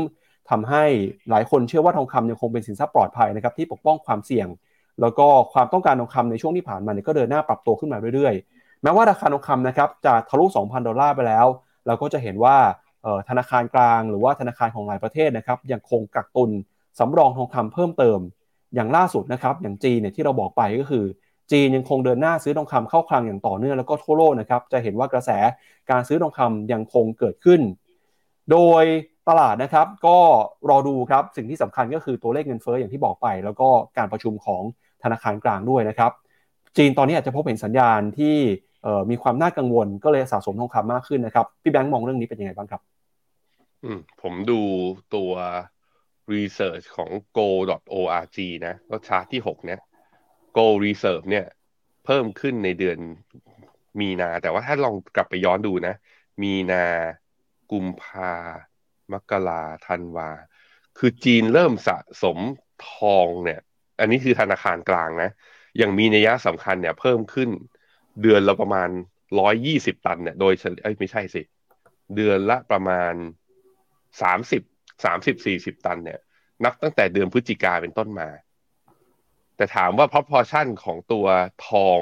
[0.49, 0.83] ทำให้
[1.29, 4.47] หลายคนเชื่อว่าทองคำยังคงเป็นสินทรัพย์ปลอดภัยนะครับที่ปกป้องความเสี่ยง
[5.01, 11.45] แล้วก็ความต้องการทองคำในช่วงที่ผ่านมาเนี่ยก็เดินหน้าปรับตัวขึ้นมาเรื่อยๆ แม้ว่าราคาทองคำนะครับจะทะลุ 2,000 ดอลลาร์ไปแล้ว
[11.87, 12.57] เราก็จะเห็นว่า
[13.29, 16.51] ธนาคารกลางหรือว่าธนาคารของหลายประเทศนะครับยังคงกักตุน
[16.99, 18.19] สำรองทองคำเพิ่มเติม
[18.75, 21.05] อย่างล่าสุดนะครับอย่างจีนเนี่ยที่เราบอกไปก็คือ
[21.51, 25.29] จีนยังคงเดินหน้าซื้อทองคำเข้าคลังอย่างต่อเนื่องแล้วก็ทั่วโลกนะครับจะเห็นว่ากระแส
[25.91, 27.61] การซื้อทองคำยังคงเกิดขึ้น
[28.51, 28.83] โดย
[29.29, 30.17] ตลาดนะครับก็
[30.69, 34.61] รอดูครับสิ่งที่สำคัญก็คือตัวเลขเงินเฟ้ออย่างที่บอกไป แล้วก็การประชุมของ
[35.03, 36.11] ธนาคารกลางด้วยนะครับ
[36.77, 38.35] จีนตอนนี้อาจจะพบเห็นสัญญาณที่
[39.09, 42.81] มีความน่ากังวลก็เลยสะสมทองคำมากขึ้นนะครับพี่แบงค์มองเรื่องนี้เป็นยังไงบ้างครับ
[43.83, 44.53] อืมผมดู
[45.15, 45.31] ตัว
[46.33, 49.79] research ของ go.org นะ ก็ชาร์ตที่หกเนี่ย
[50.57, 51.45] go reserve เนี่ย
[52.05, 52.97] เพิ่มขึ้นในเดือน
[53.99, 55.95] มีนา แต่ว่าถ้าลองกลับไปย้อนดูนะ
[56.43, 56.85] มีนา
[57.71, 58.33] กุมภา
[59.11, 60.29] มกราธันวา
[60.97, 62.37] คือจีนเริ่มสะสม
[62.87, 63.59] ทองเนี่ย
[63.99, 65.29] อันนี้คือธนาคารกลางนะ
[65.77, 67.49] อย่างมีนัยสำคัญเนี่ยเพิ่มขึ้น
[68.21, 68.89] เดือนละประมาณ
[69.39, 71.41] ร้อยยี่สิบตันเนี่ย โดยเอ้ยไม่ใช่สิ
[72.15, 73.13] เดือนละประมาณ
[74.21, 74.61] สามสิบ
[75.05, 76.19] สามสิบสี่สิบตันเนี่ย
[76.63, 78.29] นับตั้งแต่เดือนพฤศจิกาเป็นต้นมา
[79.57, 81.25] แต่ถามว่า proportion ของตัว
[81.67, 81.99] ทอง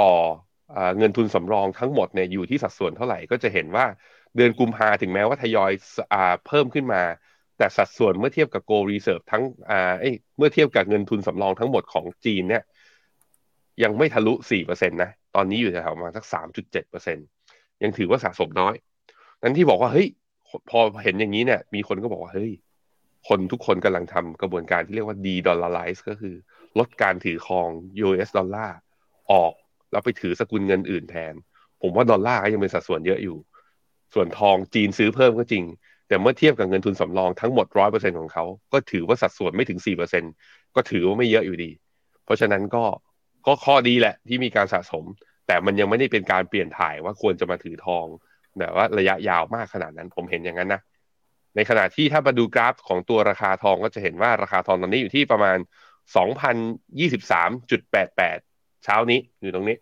[0.00, 0.12] ต่อ
[0.98, 3.86] เงินทุนสำรองทั้งหมดเนี่ยอยู่ที่สัดส่วนเท่าไหร่ก็จะเห็นว่า
[4.36, 5.72] เดือนกุมภาถึงแม้ว่าทยอย
[6.46, 7.02] เพิ่มขึ้นมา
[7.58, 9.42] แต่สัดส่วนเมื่อเทียบกับ Go Reserve ทั้ง
[10.38, 12.62] เมื่อเทียบกับเงินทุนสำรองทั้งหมดของจีนเนี่ย
[13.82, 16.24] ยังไม่ทะลุ 4%นะ ตอนนี้อยู่แถวประมาณสัก
[16.84, 18.74] 3.7%ยังถือว่าสะสมน้อย
[19.42, 20.08] นั้นที่บอกว่า เฮ้ย
[20.70, 22.52] พอเห็นอย่างนี้เนี่ย มีคนก็บอกว่าเฮ้ย
[23.28, 26.34] คนทุกคนกำลังทำกระบวนการที่เรียกว่า de-dollarize ก็คือ
[26.78, 27.68] ลดการถือครอง
[28.06, 28.76] US ดอลลาร์
[29.32, 29.52] ออก
[29.92, 31.34] แล้วไปถือสกุลเงินอื่นแทน
[31.82, 33.38] ผมว่าดอลลาร์ก็ยังเป็นสัดส่วนเยอะอยู่
[34.14, 35.64] ส่วนทองจีนซื้อเพิ่มก็จริง
[36.08, 40.24] แต่เมื่อเทียบกับเงินทุนสำรองทั้งหมดร้อยเปอร์เซ็นของเขา ก็ถือว่าสัดส่วนไม่ถึงสี่เปอร์เซ็น
[40.74, 41.70] ก็ถือว่าไม่เยอะอยู่ดี
[42.24, 42.84] เพราะฉะนั้นก็
[43.46, 45.04] ก็ข้อดีแหละที่มีการสะสม
[45.46, 48.06] แต่มันยังไม่ได้เป็นการเปลี่ยนถ่ายว่าควรจะมาถือทอง
[48.58, 50.80] แบบว่าระยะยาวมากขนาดนั้น ผมเห็นอย่างนั้นนะ
[51.56, 55.58] ในขณะที่ถ้ามาดูกราฟของตัวราคาทองก็จะเห็นว่าราคาทองตอนนี้อยู่ที่ประมาณ
[56.16, 58.16] 2,023.88
[58.84, 59.76] เช้านี้อยู่ตรงนี้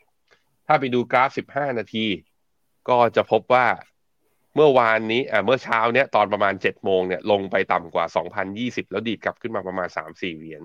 [0.67, 2.07] ถ้าไปดูกราฟ 15 นาที
[2.89, 3.67] ก็จะพบว่า
[4.55, 8.05] เมื่อวานนี้อ่าเมื่อเช้าเนี้ยตอนประมาณเจ็ดโมงเนี่ยลงไปต่ำกว่า
[8.45, 10.63] 2,020 แล้วดีดกลับขึ้นมาประมาณ 3-4 เหรียญ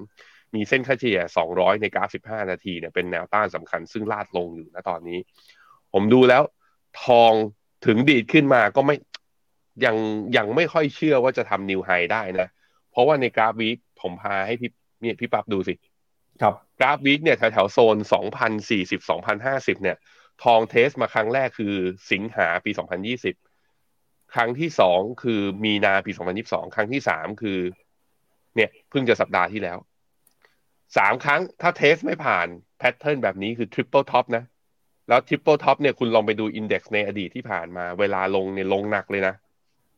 [0.53, 1.19] มีเส้นค่าเฉลี่ย
[1.51, 5.19] 200 ในกราฟ 15 นาทีเนี่ยเป็นแนวต้านสำคัญซึ่งลาดลงอยู่นะตอนนี้
[5.93, 6.43] ผมดูแล้ว
[7.03, 7.33] ทอง
[7.85, 8.95] ถึงดีดขึ้นมาก็ไม่
[9.85, 9.95] ยัง
[10.37, 12.47] ยังไม่ค่อยเชื่อว่าจะทำ new high ได้นะ
[12.91, 15.73] เพราะว่าในกราฟ week ผมพาให้พี่เนี่ยพี่ปั๊บดูสิ
[16.41, 17.97] ครับกราฟ week เนี่ยแถวๆโซน
[18.53, 19.97] 2,040 2,050 เนี่ย
[20.43, 21.73] ทอง test มาครั้งแรกคือ
[22.11, 22.71] สิงหาปี
[23.71, 26.11] 2020 ครั้งที่สองคือมีนาปี
[26.43, 27.59] 2022 ครั้งที่สามคือ
[28.55, 29.77] เนี่ยเพิ่งจะสัปดาห์ที่แล้ว
[30.97, 34.43] สามครั้งถ้า test ไม่ผ่าน pattern แบบนี้คือ triple top นะ
[35.07, 39.35] แล้ว triple top เนี่ยคุณลองไปดู index ในอดีตที่ผ่านมา เวลาลงเนี่ยลงหนักเลยนะ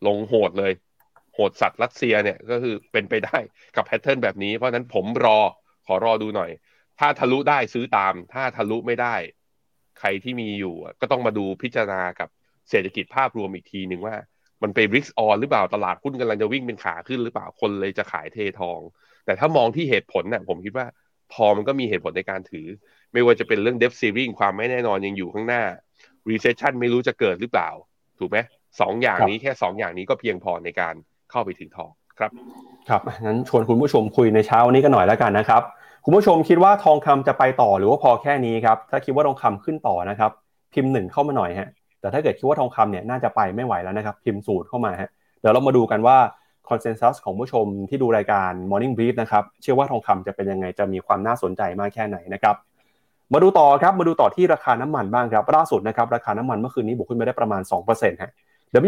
[0.07, 0.71] ลงโหดเลย
[1.33, 3.37] โหดสัตว์รัสเซียเนี่ยก็คือเป็นไปได้
[3.75, 5.39] กับแพทเทิร์นแบบนี้ เพราะฉะนั้นผมรอ
[5.87, 6.51] ขอรอดูหน่อย
[6.99, 9.15] ถ้าทะลุได้ซื้อตาม ถ้าทะลุไม่ได้
[9.99, 12.29] ใครที่มีอยู่ ก็ต้องมาดูพิจารณากับ
[12.69, 14.15] เศรษฐกิจภาพรวมอีกทีหนึ่งว่า
[14.63, 18.79] มันไป risk on หรือเปล่าตลาดหุ้นกำลังจะวิ่งเป็นขาขึ้นหรือเปล่าคนเลยจะขายเททอง
[19.25, 20.87] แต่ถ้ามองที่เหตุผลน่ะผมคิดว่า
[21.35, 22.67] ทองมันก็มีเหตุผลในการถือ
[23.15, 25.63] ไม่ว่าจะเป็นเรื่อง debt ceiling ความไม่แน่นอนยังอยู่ข้างหน้า
[26.29, 27.69] recession ไม่รู้จะเกิดหรือเปล่า
[28.19, 28.37] ถูกไหม
[28.81, 30.93] สองอย่างนี้แค่สองอย่างนี้ก็เพียงพอในการ
[31.31, 32.31] เข้าไปถือทองครับ
[32.89, 35.61] ครับงั้นชวนคุณผู้ชมคุยในเช้านี้กันหน่อยแล้วกันนะครับ
[36.05, 40.31] คุณผู้ชมคิดว่าทองคำจะไปต่อหรือว่าพอแค่นี้ครับ ถ้าคิดว่าทองคำขึ้นต่อนะครับ
[40.73, 41.69] พิมพ์หนึ่งเข้ามาหน่อยฮะ
[42.01, 46.17] แต่ถ้าเกิดคิดว่าทองคำเนี่ยน่าจะไปไม่ไหวแล้วนะครับ พิมพ์ศูนย์เข้ามาฮะเดี๋ยวเรามาดูกันว่า
[46.69, 52.55] คอนเซนแซสของผู้ชมที่ดูรายการ Morning Brief นะครับเชื่อว่าทองคำจะเป็นยังไงจะมีความน่าสนใจมากแค่ไหนนะครับ
[53.33, 57.61] มาดูต่อครับมาดูต่อที่ราคาน้ำมันบ้างครับล่าสุดนะครับราคาน้ำมันเมื่อคืนนี้บวกขึ้นมาได้ประมาณ
[57.91, 58.31] 2%ฮะ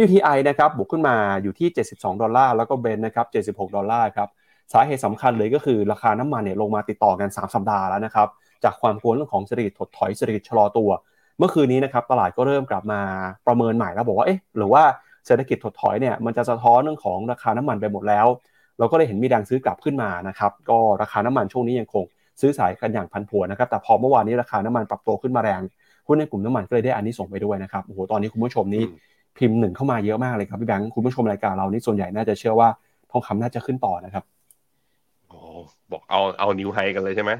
[0.04, 3.26] WTI นะครับบวกขึ้นมาอยู่ที่ 72 ดอลลาร์แล้วก็เบนนะครับ
[3.58, 4.30] 76 ดอลลาร์ครับ
[4.74, 8.28] สาเหตุสำคัญเลยก็คือราคาน้ำมันเนี่ยลงมาติดต่อกัน 3 สัปดาห์แล้วนะครับ
[8.64, 10.90] จากความกลัวเรื่องของเศรษฐกิจถดถอยเศรษฐกิจชะลอตัว
[11.38, 13.02] เมื่อคืนนี้นะครับตลาดก็เริ่มกลับมา
[13.48, 14.84] ประเมินใหม่แล้วบอกว่าเอ๊ะหรือว่า
[15.26, 18.28] เศรษฐกิจถดถอยเนี่ยมันจะสะท้อนเรื่องของราคาน้ำมันไปหมดแล้ว
[18.80, 22.04] เราก็เลยเห็นมีแรงซื้อกลับขึ้นมานะครับก็ราคาน้ำมันช่วงนี้ยังคง
[22.42, 25.62] ซื้อสายกันอย่างพันผวนนะครับ แต่พอเมื่อวานนี้ราคาน้ำมันปรับตัวขึ้นมาแรง
[26.08, 28.98] หุ้นในกลุ่มน้ำมันก็เลยได้อานิสงส์ไปด้วยนะครับโอ้โหตอนนี้คุณผู้ชมนี่อืม
[29.38, 32.70] พิมพ์หนึ่งเข้ามาเยอะมากเลยครับพี่แบงค์คุณผู้ชมรายการเรานี่ส่วนใหญ่น่าจะเชื่อว่า
[33.12, 34.24] ทองคำน่าจะขึ้นต่อนะครับ
[35.30, 35.38] โอ้
[35.92, 37.32] บอกเอาเอา new high กันเลยใช่ไหม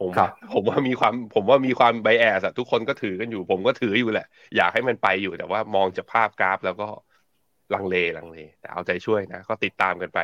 [0.00, 4.26] ผมครับผมว่ามีความผมว่ามีความ bias ทุกคนก็ถือกันอยู่ ผมก็ถืออยู่แหละ
[4.56, 6.88] อยากให้มันไปอยู่แต่ว่ามองจากภาพกราฟแล้วก็
[7.74, 10.18] ลังเลลังเล แต่เอาใจช่วยนะ ก็ติดตามกันไป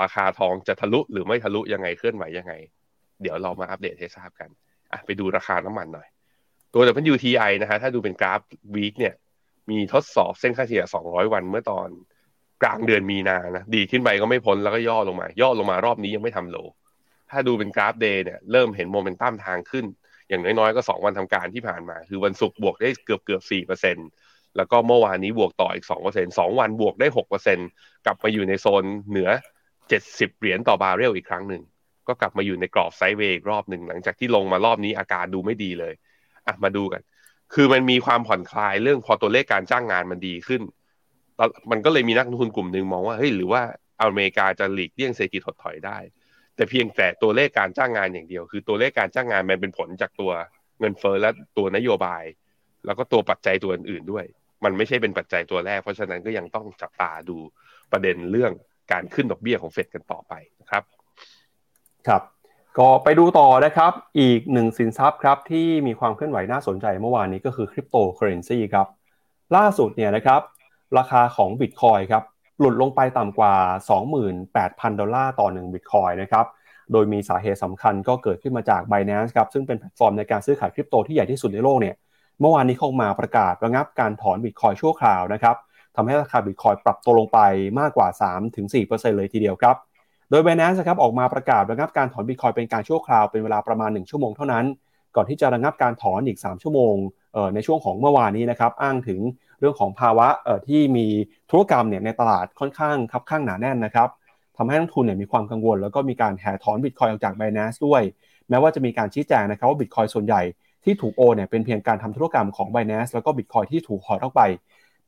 [0.00, 2.52] ราคาทองจะทะลุหรือไม่ทะลุยังไงเคลื่อนไหวยังไง
[3.22, 4.48] เดี๋ยวเรามาอัปเดตให้ทราบกัน
[4.92, 6.08] อะไปดูราคาน้ำมันหน่อย
[6.74, 8.40] ตัว WTI นะฮะถ้าดูเป็นกราฟ
[8.74, 9.14] week เนี่ย
[9.70, 11.88] มีทดสอบเส้นค่าเฉลี่ย 200 วันเมื่อตอน
[12.62, 16.56] กลางเดือนมีนานะดีดขึ้นไปก็ไม่พ้นแล้วก็ย่อลงมา ย่อลงมารอบนี้ยังไม่ทำ low
[17.30, 19.84] ถ้าดูเป็นกราฟ day เนี่ยเริ่มเห็นโมเมนตัมทางขึ้น
[20.28, 24.02] อย่างน้อยๆก็ 2 วันทำการที่ผ่านมา คือวันศุกร์บวกได้เกือบเกือบ4เปอร์เซ็นต์
[24.56, 27.58] แล้วก็เมื่อวานนี้บวกต่ออีก2เปอร์เซ็นต์สองวันบวกได้6เปอร์เซ็นต์
[28.06, 29.28] กลับมาอยู่ในโซนเหนือ
[29.90, 31.62] 70 เหรียญต่อบาร์เรลอีกครั้งหนึ่ง
[32.08, 35.94] ก็กลับมาอยู่ในกรอบไซด์เวย์อีกรอบหนึ่งหลังจากที่ลงมารอบนี้อาการดูไม่ดีเลย
[36.46, 37.02] อะมาดูกัน
[37.54, 40.62] คือมันมีความผ่อนคลายเรื่องพอตัวเลขการจ้างงานมันดีขึ้น
[41.70, 43.62] มันก็เลยมีนักลงทุนกลุ่มหนึ่งมองว่าเฮ้ยหรือว่า
[44.02, 45.98] อเมริกาจะหลีกเลี่ยงเศรษฐกิจถดถอยได้
[46.56, 50.32] แต่เพียงแต่ตัวเลขการจ้างงานอย่างเดียว คือตัวเลขการจ้างงานมันเป็นผลจากตัว
[50.80, 52.24] เงินเฟ้อและตัวนโยบาย
[52.86, 54.24] แล้วก็ตัวปัจจัยตัวอื่นๆด้วย
[54.64, 57.38] มันไม่ใช่เป็นปัจจัยตัวแรก เพราะฉะนั้นก็ยังต้องจับตาดู
[57.92, 58.52] ประเด็นเรื่อง
[58.92, 60.82] การขึ้นดอกเบี้ยของเฟดกันต่อไปนะครับ
[62.08, 62.22] ครับ
[62.78, 68.86] ก็ไปดูต่อนะครับ อีกหนึ่งสินทรัพย์ครับที่มีความเคลื่อนไหวน่าสนใจเมื่อวานนี้ก็คือคริปโตเคอเรนซีครับ
[69.56, 70.40] ล่าสุดเนี่ยนะครับ
[70.98, 72.24] ราคาของบิตคอยน์ครับ
[72.60, 73.54] หลุดลงไปต่ำกว่า
[74.28, 76.46] 28,000 ดอลลาร์ต่อ1บิตคอยน์นะครับ
[76.92, 81.94] โดยมีสาเหตุสำคัญก็เกิดขึ้นมาจาก Binance ครับ ซึ่งเป็นแพลตฟอร์มในการซื้อขายคริปโตที่ใหญ่ที่สุดในโลกเนี่ย
[82.40, 85.56] เมื่อวานนี้เข้ามาประกาศระงับการถอนบิตคอยน์ชั่วคราวนะครับ
[85.96, 87.38] ทำให้ราคาบิตคอยน์ปรับตัวลงไป
[87.80, 88.08] มากกว่า
[88.62, 89.76] 3-4%เลยทีเดียวครับ
[90.30, 94.64] โดย Binance นะครับออกมาประกาศระงับการถอนบิตคอยน์เป็นการชั่วคราวเป็นเวลาประมาณ 1 ชั่วโมงเท่านั้น
[95.16, 96.94] ก่อนที่จะระงับการถอนอีก 3 ชั่วโมง
[97.54, 99.20] ในช่วงของเมื่อวานนี้นะครับอ้างถึง
[99.60, 100.28] เรื่องของภาวะ
[100.68, 101.06] ที่มี
[101.50, 104.08] ธุรกรรมเนี่ยในตลาดค่อนข้างคับข้างหนาแน่นนะครับ
[104.56, 108.02] ทำให้นักลงทุนเนี่ยมีความกังวล แล้วก็มีการแห่ถอนบิตคอยน์ออกจาก Binance ด้วย
[108.48, 110.42] แม้ว่าจะมีการชี้แจงนะครับว่าบิตคอยน์ส่วนใหญ่
[110.84, 114.42] ที่ถูกโอนเนี่ยเป็นเพียงการทำธุรกรรมของ Binance แล้วก็บิตคอยน์ที่ถูกถอนออกไป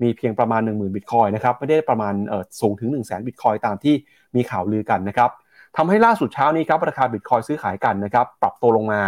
[0.02, 3.94] มีเพียงประมาณ 10,000บิตคอยน์นะครับไม่ได้ประมาณเออสูงถึง 1 0 0 0 0แสนบิตคอยน์ตามที่
[4.36, 5.30] มีข่าวลือกันนะครับ
[5.76, 9.02] ทำให้ล่าสุดเช้านี้ครับราคาบิตคอยน์ซื้อขายกันนะครับปรับตัวลงมา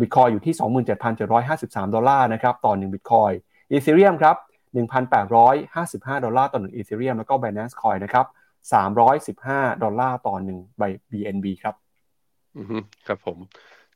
[0.00, 0.54] บิตคอยน์อยู่ที่
[1.24, 3.30] 27,753 ดอลลาร์นะครับต่อ1บิตคอยน์
[3.70, 4.36] อีเธเรียมครับ
[5.14, 8.26] 1,855 ดอลลาร์ต่อ1อีเธเรียมแล้วก็ Binance Coin นะครับ
[9.04, 11.74] 315 ดอลลาร์ต่อ1ใบ BNB ครับ
[12.56, 13.38] อือฮึครับผม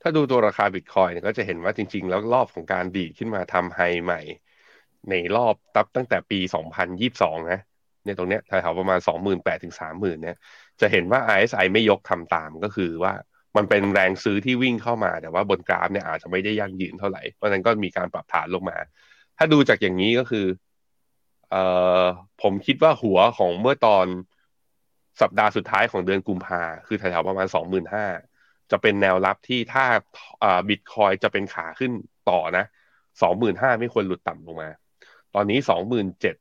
[0.03, 4.20] ถ้าดูตัวราคาบิตคอยเนี่ยก็จะเห็นว่าจริง ๆ แล้วรอบของการดีดขึ้นมาทำไฮใหม่
[5.11, 6.38] ในรอบตับตั้งแต่ปี
[6.95, 7.61] 2022 นะ
[8.05, 10.37] เนี่ยตรงเนี้ยแถวๆประมาณ 28,000ถึง30,000เนี่ย
[10.81, 13.12] จะเห็นว่า RSI ไม่ยกทำตามก็คือว่า
[13.57, 18.79] มันเป็นแรงซื้อที่วิ่งเข้ามา แต่ว่าบนกราฟเนี่ยอาจจะไม่ได้ยั่งยืนเท่าไหร่ เพราะนั้นก็มีการปรับฐานลงมา
[19.37, 20.47] ถ้าดูจากอย่างนี้ก็คือ
[21.51, 21.62] เอ่
[22.01, 22.03] อ
[22.42, 24.07] ผมคิดว่าหัวของเมื่อตอน
[25.21, 27.47] สัปดาห์สุดท้ายของเดือนกุมภาคือแถวๆประมาณ
[28.09, 29.85] 25,000 จะเป็นแนวรับที่ถ้า
[30.69, 31.92] บิตคอยจะเป็นขาขึ้น
[32.31, 32.64] ต่อนะ
[33.23, 34.71] 25,000 ไม่ควรหลุดต่ำลงมา
[35.38, 35.59] ตอนนี้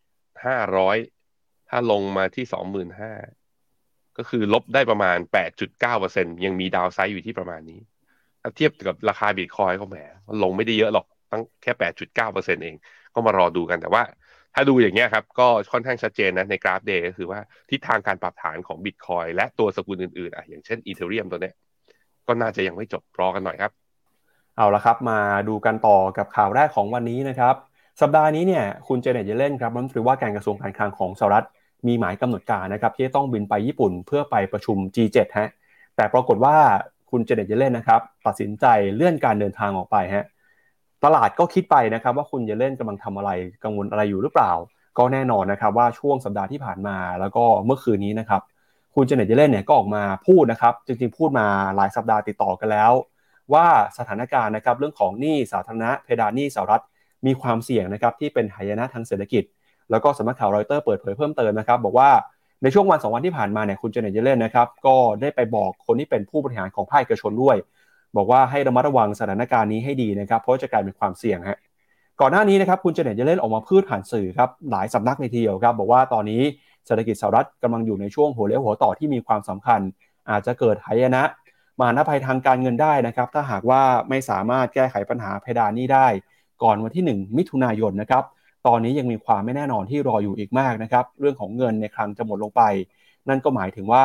[0.03, 2.45] 27,500ถ้าลงมาที่
[2.95, 5.17] 25,000ก็คือลบได้ประมาณ
[5.81, 7.79] 8.9%ยังมีดาวไซด์อยู่ที่ประมาณนี้
[8.41, 12.75] ถ้าเทียบกับราคาบิตคอยก็แหมมันลงไม่ได้เยอะหรอกตั้งแค่8.9%เอง
[13.13, 14.03] ก็มารอดูกันแต่ว่า
[14.53, 21.55] ถ้าดูอย่างเงี้ยครับก็ค่อนข้างชัดเจนนะในกราฟ day ก็คือว่าทิศทางการปรับฐานของบิตคอยน์และตัวสกุลอื่นๆอะอย่างเช่นอีเธเรียมตัวเนี้ย
[22.27, 23.71] ก็น่าจะยังไม่จบรอกันหน่อยครับ
[24.58, 27.55] เอาละครับ มาดูกันต่อกับข่าวแรกของวันนี้นะครับ
[28.01, 31.45] สัปดาห์นี้เนี่ยคุณเจเน็ตเยเลนครับรัฐมนตรีว่าการกระทรวงการคลังของสหรัฐ
[31.88, 35.49] มีหมายกำหนดการนะครับที่ต้องบินไปญี่ปุ่นเพื่อไปประชุม G7 ฮะ
[35.95, 36.55] แต่ปรากฏว่า
[37.12, 40.25] คุณเจเน็ตเยเลนนะครับตัดสินใจเลื่อนการเดินทางออกไปฮะ
[41.03, 43.31] ตลาดก็คิดไปนะครับว่าคุณเยเลนกำลังทำอะไร
[43.63, 44.51] กังวลอะไรอยู่หรือเปล่า
[44.97, 48.41] ก็แน่นอนนะครับว่าช่วงสัปดาห์ที่ผ่านมา แล้วก็เมื่อคืนนี้นะครับ
[48.95, 52.91] คุณเจเน็ตเยเลนเนี่ยก็ออกมาพูดนะครับจริงๆพูดมาหลายสัปดาห์ติดต่อกันแล้ว
[53.53, 53.65] ว่า
[53.97, 56.84] สถานการณ์นะครับเรื่องของหนี้สาธารณะเพดานหนี้สหรัฐ
[57.25, 59.43] มีความเสี่ยงนะครับที่เป็นหายนะทางเศรษฐกิจ
[59.91, 62.10] แล้วก็สำนักข่าวรอยเตอร์เปิดเผยเพิ่มเติมนะครับบอกว่า
[62.63, 67.58] ในช่วงวันสองวันที่ผ่านมาเนี่ยคุณเจเนตเยเลนนะครับก็ได้ไปบอกคนที่เป็นผู้บริหารของภาคเอกชนด้วย
[68.17, 71.58] บอกว่าให้ระมัดระวังสถานการณ์นี้ให้ดีนะครับเพราะจะกลายเป็นความเสี่ยงฮะ
[72.21, 76.41] ก่อนหน้านี้นะครับคุณเจเนตเยเลนออกมาพูดผ่านสื่อครับหลายสำนักในทีเดียวครับบอกว่าตอนนี้
[76.86, 79.80] เศรษฐกิจสหรัฐกำลังอยู่ในช่วงหัวเลี้ยวหัวต่อที่มีความสำคัญ
[80.30, 81.23] อาจจะเกิดหายนะ
[81.80, 86.08] มานภัยทางการเงินได้นะครับถ้าหากว่าไม่สามารถแก้ไขปัญหาเพดานนี้ได้
[86.63, 88.23] ก่อนวันที่ 1 มิถุนายนนะครับ
[88.67, 92.61] ตอนนี้ยังมีความไม่แน่นอนที่รออยู่อีกมากนะครับเรื่องของเงินในคลังจะหมดลงไป
[93.29, 94.03] นั่นก็หมายถึงว่า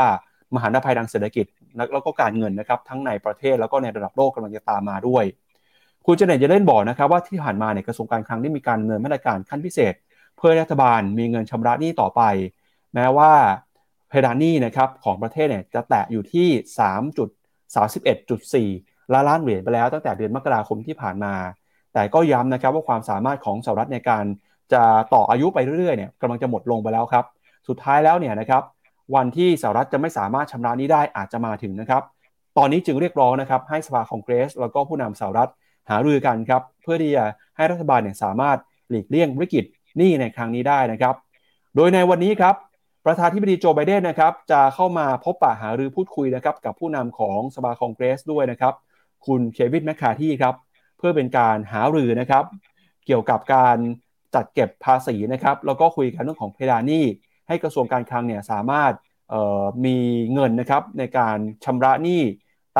[0.55, 5.25] มหาภัยทางเศรษฐกิจแล้วก็การเงินนะครับทั้งในประเทศแล้วก็ในระดับโลกกำลังจะตามมาด้วย
[6.07, 9.95] คุณเจเน็ตจะเล่นบอกนะครับว่าที่ผ่านมาเนี่ยกระทรวงการคลังได้มีการเงินมาตรการขั้นพิเศษ
[10.37, 12.23] เพื่อรัฐบาลมีเงินชำระหนี้ต่อไป
[12.95, 13.33] แม้ว่า
[14.09, 16.49] เพดานหนี้นะครับของประเทศเนี่ยจะแตะอยู่ที่
[18.71, 21.35] 3.31.4 ล้านล้านเหรียญไปแล้วตั้งแต่เดือนมกราคมที่ผ่านมา
[21.95, 24.25] แต่ก็ย้ำนะครับว่าความสามารถของสหรัฐในการ
[24.73, 24.83] จะ
[25.15, 27.25] ต่ออายุไปเรื่อยๆเนี่ยกำลังจะหมดลงไปแล้วครับ
[27.69, 28.63] สุดท้ายแล้วเนี่ยนะครับ
[29.15, 32.03] วันที่สหรัฐจะไม่สามารถชำระนี้ได้อาจจะมาถึงนะครับ
[32.59, 35.51] ตอนนี้จึงเรียกร้องนะครับให้สภาคองเกรส แล้วก็ผู้นำสหรัฐ
[35.91, 37.25] หารือกันครับเพื่อที่จะ
[37.57, 38.59] ให้รัฐบาลเนี่ยสามารถ
[38.91, 39.65] หลีกเลี่ยงวิกฤต
[40.01, 41.15] นี้ในครั้งนี้ได้นะครับ
[41.77, 42.55] โดยในวันนี้ครับ
[43.07, 48.75] ประธานธิบดีโจไบเดนนะครับจะเข้ามาพบปะหารือพูดคุยนะครับกับผู้นำของสภาคองเกรสด้วยนะครับ
[49.27, 50.55] คุณเควินแมคคาที่ครับ
[51.01, 52.45] เพื่อเป็นการหารือนะครับ
[53.07, 53.77] เกี่ยวกับการ
[54.35, 57.05] จัดเก็บภาษีนะครับ แล้วก็คุยกันเรื่องของเพดานหนี้
[57.49, 58.93] ให้กระทรวงการคลังเนี่ยสามารถ
[59.85, 59.97] มี
[60.33, 62.23] เงินนะครับในการชำระหนี้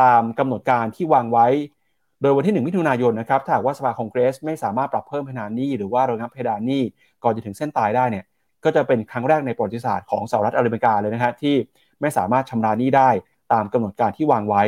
[0.01, 1.47] ตามกำหนดการที่วางไว้
[2.23, 6.83] โดยวันที่ 1 มิถุนายนนะครับ ถ้าหากว่าสภาคองเกรส ไม่สามารถปรับเพิ่มเพดานหนี้ หรือว่าระงับเพดานหนี้
[7.23, 8.25] ก่อนจะถึงเส้นตายได้เนี่ย
[8.65, 11.55] ก็จะเป็นครั้งแรกในประวัติศาสตร์ของสหรัฐอเมริกาเลยนะครับที่
[12.01, 13.11] ไม่สามารถชำระหนี้ได้
[13.53, 14.65] ตามกำหนดการที่วางไว้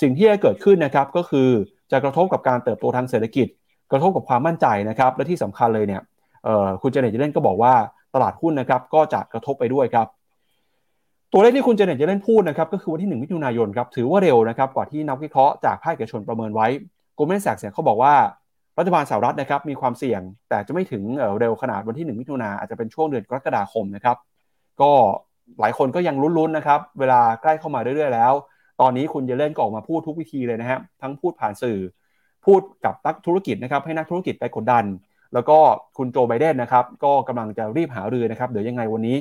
[0.00, 1.50] สิ่งที่จะเกิดขึ้นนะครับก็คือ
[1.92, 3.46] จะกระทบกับการเติบโตทางเศรษฐกิจ
[3.92, 6.02] กระทบกับความมั่นใจนะครับและที่สำคัญเลยเนี่ย
[6.82, 7.72] คุณเจเน็ตเจเลนก็บอกว่า
[8.14, 10.06] ตลาดหุ้นนะครับก็จะกระทบไปด้วยครับ
[11.32, 16.66] ตัวเลขที่คุณเจเน็ตเจเลนพูดนะครับก็คือวันที่ 1 มิถุนายนครับถือว่าเร็วนะครับกว่าที่นักวิเคราะห์จากภาคเอกชนประเมินไว้
[17.18, 18.14] กูเมนแซกเนี่ยเขาบอกว่า
[18.78, 21.02] รัฐบาลสหรัฐนะครับมีความเสี่ยง แต่จะไม่ถึง
[21.40, 24.16] เร็วขนาดวันที่ 1 มิถุนาอาจจะเป็นช่วงเดือนกรกฎาคมนะครับ
[24.80, 24.90] ก็
[25.60, 28.32] หลายคนก็ยังลุ้นๆนะครับ เวลาใกล้เข้ามาเรื่อยๆแล้ว
[28.80, 31.78] ตอนนี้คุณเยเลนก็ออกมาพูดทุกวิธีเลยนะครับทั้งพูดผ่านสื่อ
[32.46, 34.84] พูดกับนักธุรกิจนะครับให้นักธุรกิจไปกดดัน
[35.34, 35.58] แล้วก็
[35.98, 39.16] คุณโจไบเดนนะครับก็กำลังจะรีบหารือนะครับเดี๋ยวยังไงวันนี้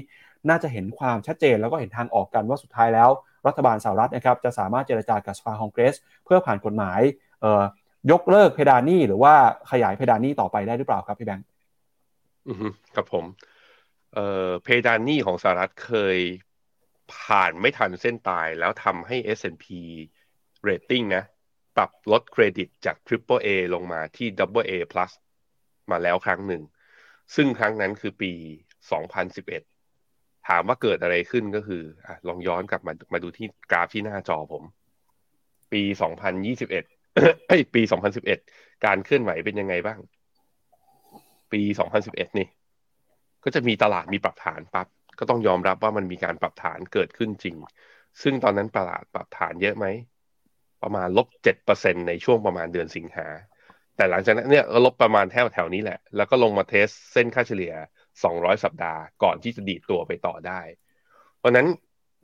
[0.49, 3.09] น่าจะเห็นความชัดเจนแล้วก็เห็นทางออกกันว่าสุดท้ายแล้ว
[3.47, 5.95] รัฐบาลสหรัฐนะครับจะสามารถเจรจากับสภาคองเกรส
[6.25, 6.99] เพื่อผ่านกฎหมาย
[8.11, 9.33] ยกเลิกเพดานนี้หรือว่า
[9.71, 11.45] ขยายเพดานนี้ต่อไปได้หรือเปล่าครับพี่แบงค์
[12.47, 13.25] อืมครับผม
[14.13, 16.17] เอ่อเพดานนี้ของสหรัฐเคย
[17.13, 19.65] ผ่านไม่ทันเส้นตายแล้วทำให้ S&P
[20.67, 21.23] rating นะ
[21.77, 25.11] ปรับลดเครดิตจาก Triple A ลงมาที่ Double A plus
[25.91, 26.63] มาแล้วครั้งหนึ่ง
[27.35, 28.31] ซึ่งครั้งนั้นคือปี
[29.39, 34.63] 2011 ถามว่าเกิดอะไรขึ้นก็คืออลองย้อนกลับมามาดูที่กราฟที่หน้าจอผม
[35.71, 35.81] ปี
[36.45, 36.69] 2021
[37.47, 37.81] เอ้ยปี
[38.31, 39.99] 2011 การเคลื่อนไหวเป็นยังไงบ้าง
[41.51, 41.61] ปี
[42.01, 42.47] 2011 นี่
[43.43, 44.87] ก็จะมีตลาดมีปรับฐานปับ๊บ
[45.19, 47.55] ก็ต้องยอมรับว่ามันมีการปรับฐานเกิดขึ้นจริง
[48.21, 49.85] ซึ่งตอนนั้นตลาดปรับฐานเยอะไหม
[50.83, 53.27] ประมาณลบเจ็ดเปอร์เซ็นในช่วงประมาณเดือนสิงหา
[53.95, 57.73] แต่หลังจากนั้นเนี่ยก็ลบประมาณแถวแถวนี้แหละ แล้วก็ลงมาเทสเส้นค่าเฉลี่ย
[58.23, 60.61] 200 สัปดาห์ก่อนที่จะดีดตัวไปต่อได้
[61.37, 61.67] เพราะนั้น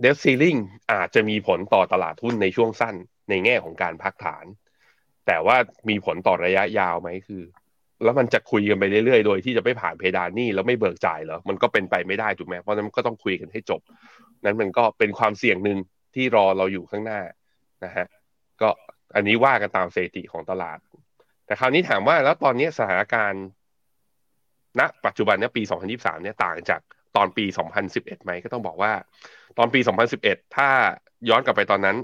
[0.02, 0.56] เดฟซีลิง
[0.92, 2.96] อาจจะมีผลต่อตลาดหุ้นในช่วงสั้น
[3.30, 4.46] ในแง่ของการพักฐาน
[5.28, 5.58] แต่ว่า
[5.90, 7.44] มีผลต่อระยะยาวไหมคือ
[8.04, 13.82] แล้วมันจะคุยกันไปเรื่อยๆ โดยที่จะไม่ผ่านเพดานนี่แล้วไม่เบิกจ่ายเหรอ มันก็เป็นไปไม่ได้ถูกไหมเพราะนั้นก็ต้องคุยกันให้จบ
[14.44, 15.78] นั้นมันก็เป็นความเสี่ยงหนึ่ง
[16.16, 17.22] ที่รอเราอยู่ข้างหน้า
[17.86, 18.08] นะฮะ
[18.62, 18.70] ก็
[19.16, 20.78] อันนี้ว่ากันตามสถิติของตลาด
[21.46, 23.44] แต่คราวนี้ถามว่าแล้วตอนนี้สถานการณ์
[24.80, 26.82] ณปัจจุบันเนี้ยปี 2023 เนี่ยต่างจาก
[27.16, 27.46] ตอนปี
[27.86, 28.92] 2011 ไหมก็ต้องบอกว่า
[29.58, 29.80] ตอนปี
[30.18, 30.70] 2011 ถ้า
[31.30, 31.98] ย้อนกลับไปตตอนนั้น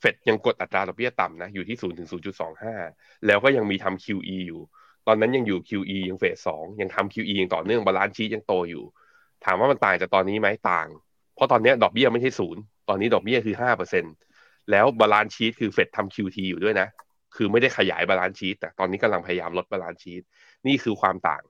[0.00, 2.08] เฟดยังกดอัตราดอกเบี้ยต่ำนะอยู่ที่ 0 ถึง
[2.66, 4.60] 0.25 แล้วก็ยังมีทำ QE อยู่
[5.10, 8.84] อนนั้นยังอยู่ QE ยัง phase สองยังทำ QE ยังต่อเนื่อง balance sheet ยังโตอยู่
[9.44, 10.88] ถามว่ามันต่างจากตอนนี้ไหมต่าง
[11.34, 13.56] เพราะตอนนี้ดอกเบี้ยไม่ใช่ศูนย์ตอนนี้ดอกเบี้ยคือ
[14.12, 16.88] 5%แล้ว balance sheet คือเฟดทำ QT อยู่ด้วยนะ
[17.36, 20.22] คือไม่ได้ขยาย balance sheet แต่ตอนนี้กำลังพยายามลด balance sheet
[20.66, 21.42] นี่คือความต่าง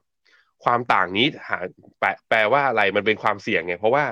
[0.64, 1.59] ความต่างนี้หา
[2.01, 4.05] แปลแปลว่าอะไรมันเป็นความเสี่ยงไงเพราะว่า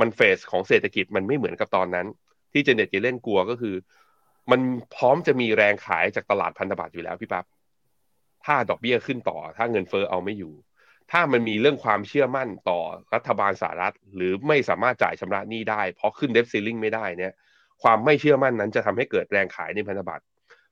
[0.00, 2.06] มันเฟสของเศรษฐกิจมันไม่เหมือนกับตอนนั้น
[2.52, 3.74] ที่เจเน็ตจะเล่นกลัวก็คือ
[4.50, 4.60] มัน
[4.94, 7.44] พร้อมจะมีแรงขายจากตลาดพันธบัตรอยู่แล้วพี่ปับ๊บ
[8.46, 10.54] ถ้าดอกเบี้ยขึ้นต่อ ถ้าเงินเฟอ้อเอาไม่อยู่
[11.12, 12.80] ถ้ามันมีเรื่องความเชื่อมั่นต่อ
[13.14, 17.32] รัฐบาลสหรัฐ หรือไม่สามารถจ่ายชำระหนี้ได้ เพราะขึ้นเดฟซิลลิงไม่ได้เนี่ย
[17.82, 20.24] ความไม่เชื่อมั่นนั้นจะทำให้เกิดแรงขายในพันธบัตร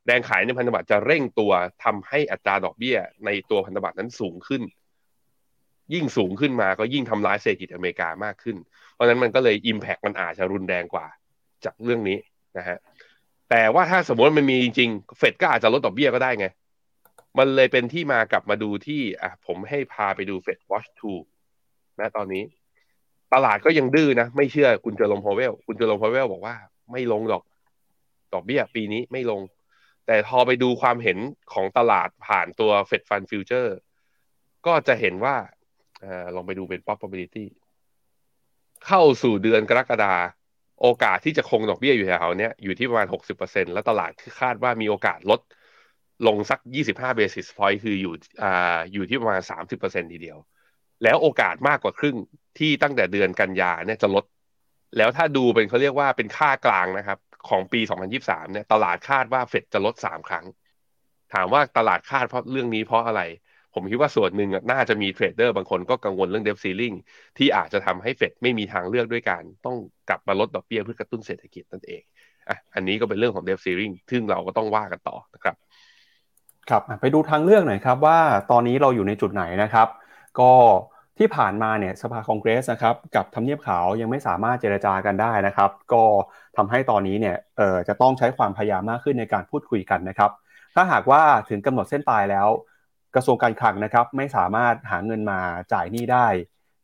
[0.07, 1.53] แรงขายในพันธบัตรจะเร่งตัว
[1.85, 4.63] ทำให้อัตราดอกเบี้ย ในตัวพันธบัตรนั้นสูงขึ้น
[5.95, 8.57] ยิ่งสูงขึ้นมาก็ยิ่งทำร้ายเศรษฐกิจอเมริกามากขึ้น
[8.93, 11.07] เพราะนั้นมันก็เลย Impact มันอาจจะรุนแรงกว่า
[11.65, 12.19] จากเรื่องนี้
[12.59, 12.79] นะฮะ
[13.51, 16.47] แต่ว่าถ้าสมมติมันมีจริงเฟดก็อาจจะลดดอกเบี้ยก็ได้ไง
[17.39, 20.89] มันเลยเป็นที่มากลับมาดูที่อะผมให้พาไปดูเฟด Watch
[21.45, 22.45] 2นะตอนนี้
[23.35, 26.57] ตลาดก็ยังดื้อนะ ไม่เชื่อคุณเจอลมพาวเวล คุณเจอลมพาวเวลบอกว่า
[26.93, 27.43] ไม่ลงดอก
[28.33, 29.41] ดอกเบี้ยปีนี้ไม่ลง
[30.07, 31.19] แต่พอไปดูความเห็น
[31.53, 33.71] ของตลาดผ่านตัว Fed Fund Future
[34.67, 35.37] ก็จะเห็นว่า
[36.03, 37.47] อลองไปดูเป็น probability
[38.87, 40.15] เข้าสู่เดือนกรกฎา
[40.81, 43.07] โอกาสที่จะคงดอกเบี้ยอยู่แถวเนี้ยอยู่ที่ประมาณ
[43.41, 45.41] 60%แล้วตลาดคาดว่ามีโอกาสลด
[46.27, 46.59] ลงสัก
[46.93, 50.39] 25 basis point คืออยู่อ่าอยู่ที่ประมาณ 30%ทีเดียว
[51.03, 52.17] แล้วโอกาสมากกว่าครึ่ง
[52.59, 54.25] ที่ตั้งแต่เดือนกันยาเนี่ยจะลด
[54.99, 57.81] แล้วถ้าดูเป็นเขาเรียกว่าเป็นค่ากลางนะครับ ของปี
[58.17, 60.47] 2023 เนี่ยตลาดคาดว่าเฟดจะลด 3 ครั้ง
[61.35, 63.23] ถามว่าตลาดคาดเพราะเรื่องนี้เพราะอะไร
[63.75, 66.93] ผมคิดว่าส่วนหนึ่งน่าจะมี trader บางคนก็กังวลเรื่อง debt ceiling
[67.39, 69.77] ที่อาจจะทำให้เฟดไม่มีทางเลือกด้วยการต้อง
[70.09, 72.03] กลับมาลดดอกเบี้ยเพื่อกระตุ้นเศรษฐกิจนั่นเอง
[72.49, 75.57] อะอันนี้ก็เป็นเรื่องของ debt ceiling ซึ่งเราก็ต้องว่ากันต่อนะครับ
[76.71, 78.19] ครับไปดูทางเลือกหน่อยครับว่า
[78.51, 79.89] ตอนนี้เราอยู่ในจุดไหนนะครับ
[80.41, 80.53] ก็
[81.19, 86.05] ที่ผ่านมาเนี่ยสภาคองเกรสนะครับกับทำเนียบขาวยังไม่สามารถเจรจากันได้นะครับ ก็
[86.57, 90.31] ทำให้ตอนนี้เนี่ยเออจะต้องใช้ความพยายามมากขึ้นในการพูดคุยกันนะครับ
[90.75, 92.49] ถ้าหากว่าถึงกำหนดเส้นตายแล้ว
[93.15, 95.41] กระทรวงการคลังนะครับไม่สามารถหาเงินมา
[95.73, 96.27] จ่ายหนี้ได้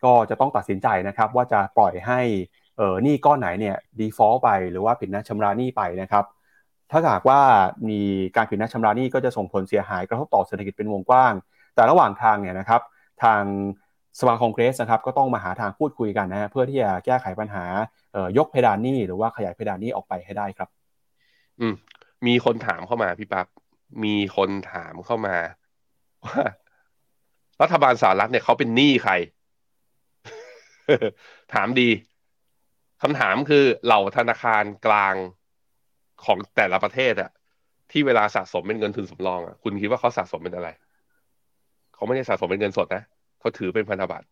[0.04, 2.20] ก็จะต้องตัดสินใจนะครับ ว่าจะปล่อยให้
[2.76, 6.24] เออหนี้ก้อนไหนเนี่ย default ไปหรือว่าผิดนัดชำระหนี้ไปนะครับ
[6.90, 7.40] ถ้าหากว่า
[7.88, 8.00] มี
[8.36, 11.32] การผิดนัดชำระหนี้ก็จะส่งผลเสียหายกระทบต่อเศรษฐกิจเป็นวงกว้าง
[11.74, 12.80] แต่ระหว่างทางเนี่ยนะครับ
[13.22, 13.42] ทาง
[14.18, 17.64] สภาคองเกรสนะครับก็ต้องมาหาทางพูดคุยกันนะเพื่อที่จะแก้ไขปัญหา
[18.36, 20.68] ยกเพดานหนี้หรือว่าขยายเพดานหนี้ออกไปให้ได้ครับ
[21.60, 21.74] อืม
[22.26, 23.46] มีคนถามเข้ามาพี่ปับ๊บ
[24.04, 25.36] มีคนถามเข้ามา
[26.26, 26.42] ว่า
[27.62, 29.12] รัฐบาลสหรัฐเนี่ยเขาเป็นหนี้ใคร
[31.54, 31.88] ถามดี
[33.02, 35.14] คำถามคือเหล่าธนาคารกลาง
[36.24, 37.30] ของแต่ละประเทศอะ
[37.90, 40.68] ที่เวลาสะสมเป็นเงินทุนสำรองอะคุณคิดว่าเขาสะสมเป็นอะไร
[41.94, 43.02] เขาไม่ได้สะสมเป็นเงินสดนะ
[43.40, 44.26] เขาถือเป็นพันธบัตร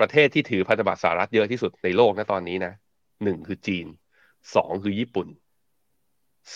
[0.00, 2.72] ประเทศที่ถือพันธบัตรสหรัฐเยอะที่สุดในโลกนะตอนนี้นะ
[3.24, 3.86] หนึ่งคือจีน
[4.54, 5.28] สองคือญี่ปุ่น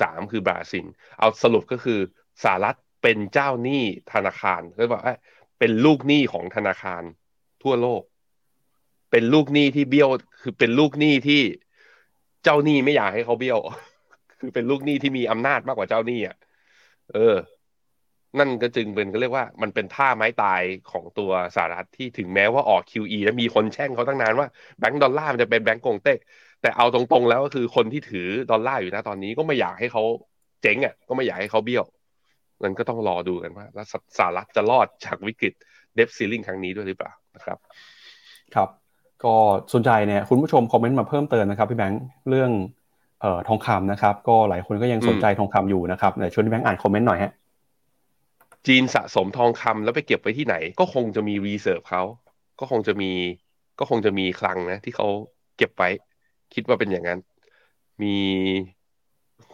[0.01, 0.87] สามคือบราซิล
[1.19, 1.99] เอาสรุปก็คือ
[2.43, 5.03] สหรัฐเป็นเจ้าหนี้ธนาคารเรียกว่า
[5.59, 7.03] เป็นลูกหนี้ของธนาคาร
[7.63, 8.03] ทั่วโลก
[9.11, 10.09] เป็นลูกหนี้ที่เบี้ยว
[10.41, 11.43] คือเป็นลูกหนี้ที่
[12.43, 13.59] เจ้าหนี้ไม่อยากให้เขาเบี้ยว
[14.43, 16.37] คือเป็นลูกหนี้ที่มีอำนาจมากกว่าเจ้าหนี้อะ
[17.13, 17.37] เออ
[18.39, 24.47] นั่นก็จึงเป็นก็เรียกว่ามันเป็นท่าไม้ตายของตัวสหรัฐที่ถึงแม้ว่าออก QE แล้วมีคนแช่งเขาตั้งนานว่า
[24.79, 26.19] แบงก์ดอลลาร์มันจะเป็นแบงก์กงเต็ก
[26.63, 30.03] แต่เอาตรงๆแล้วก็คือคนที่ถือดอลลาร์อยู่นะตอนนี้ก็ไม่อยากให้เขา
[30.63, 31.85] เจ๊งอะก็ไม่อยากให้เขาเบี้ยว
[32.63, 33.87] มันก็ต้องรอดูกันว่า แล้ว
[34.19, 35.53] สหรัฐจะรอดจากวิกฤต
[35.95, 37.59] debt ceiling ครั้งนี้ด้วยหรือเปล่านะครับ
[38.55, 38.69] ครับ
[39.25, 39.35] ก็
[39.75, 42.51] สนใจเนี่ยคุณผู้ชมคอมเมนต์มาเพิ่มเติมนะครับพี่แบงค์เรื่อง
[43.49, 47.33] ทองคำนะครับ ก็หลายคนก็ยังสนใจทองคำอยู่นะครับเดี๋ยวชวนพี่แบงค์อ่านคอมเมนต์หน่อยฮะ
[48.67, 52.03] จีนสะสมทองคำแล้วไปเก็บไว้ที่ไหน ก็คงจะมี reserve เขา
[52.61, 53.11] ก็คงจะมี
[53.79, 55.07] ก็คงจะมีคลังนะ ที่เขา
[55.57, 55.91] เก็บไว้
[56.55, 57.19] คิดว่าเป็นอย่างนั้น
[58.03, 58.17] มี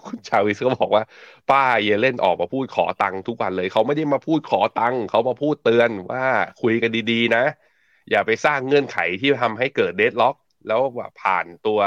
[0.05, 1.03] คุณชาวิสก็บอกว่า
[1.51, 6.25] ป้าเยเล่นออกมาพูดขอตังค์ทุกวันเลย เขาไม่ได้มาพูดขอตังค์เขามาพูดเตือนว่า
[6.63, 7.45] คุยกันดีๆ นะ
[8.11, 11.81] อย่าไปสร้างเงื่อนไขที่ทำให้เกิดเดดล็อก แล้วว่าผ่านตัว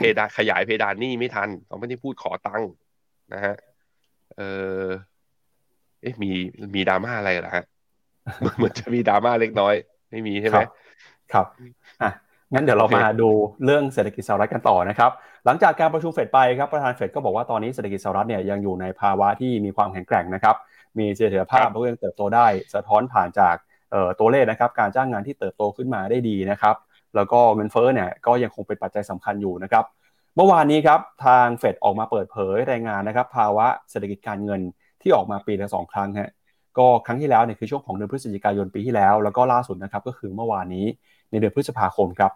[0.00, 2.70] เพดานขยายเพดานหนี้ไม่ทันเขาไม่ได้พูดขอตังค์
[3.32, 3.54] นะฮะ
[4.36, 4.42] เอ
[4.82, 4.84] อ
[6.00, 6.30] เอ๊ะมี
[6.74, 7.64] มีดราม่าอะไรเหรอฮะ
[8.56, 9.74] เหมือนจะมีดราม่าเล็กน้อย
[10.10, 10.58] ไม่มีใช่ไหม
[11.32, 11.46] ครับ
[12.02, 12.10] อะ
[12.54, 13.30] งั้นเดี๋ยวเรามาดู
[13.64, 15.10] เรื่องเศรษฐกิจสหรัฐกันต่อนะครับ
[15.46, 20.56] หลังจากการประชุมเฟดไปครับประธานเฟดก็บอกว่าตอนนี้เศรษฐกิจสหรัฐเนี่ยยังอยู่ในภาวะที่มีความแข็งแกร่งนะครับ
[20.98, 23.54] มีเสถียรภาพแล้วก็ยังเติบโตได้ สะท้อนผ่านจาก
[24.20, 26.76] ตัวเลขนะครับ การจ้างงานที่เติบโตขึ้นมาได้ดีนะครับ
[27.16, 29.84] แล้วก็เงินเฟ้อเนี่ยก็ยังคงเป็นปัจจัยสำคัญอยู่นะครับ
[30.36, 34.60] เมื่อวานนี้ครับทางเฟดออกมาเปิดเผยรายงานนะครับ ภาวะเศรษฐกิจการเงิน
[35.02, 36.30] ที่ออกมาปีละสองครั้งฮะ
[36.78, 40.86] ก็ครั้งที่แล้วเนี่ยคือช่วงของเดือนพฤศจิกายนปีที่แล้ว แล้วก็ล่าสุดนะครับก็คือเมื่อวานนี้
[41.30, 42.32] ในเดือนพฤษภาคมครับ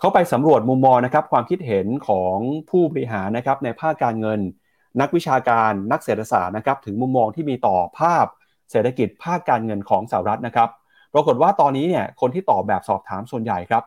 [0.00, 2.36] เขาไปสำรวจมุมมองนะครับความคิดเห็นของ
[2.70, 4.40] ผู้บริหารนะครับในภาคการเงิน
[5.00, 8.26] นักวิชาการนักเศรษฐศาสตร์นะครับถึงมุมมองที่มีต่อภาพ
[8.70, 10.68] เศรษฐกิจภาคการเงินของสหรัฐนะครับ
[11.14, 13.82] ปรากฏว่าตอนนี้เนี่ยคนที่ตอบแบบสอบถามส่วนใหญ่ครับ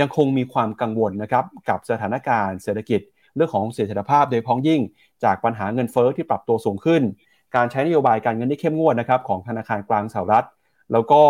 [0.00, 3.00] ยังคงมีความกังวลนะครับกับสถานการณ์เศรษฐกิจ
[3.36, 4.80] เรื่องของเสถียรภาพโดยพ้องยิ่ง
[5.24, 7.02] จากปัญหาเงินเฟอ้อที่ปรับตัวสูงขึ้น
[7.56, 10.46] การใช้นโยบายการเงินที่เข้มงวดนะครับของธนาคารกลางสหรัฐ
[10.92, 11.22] แล้วก็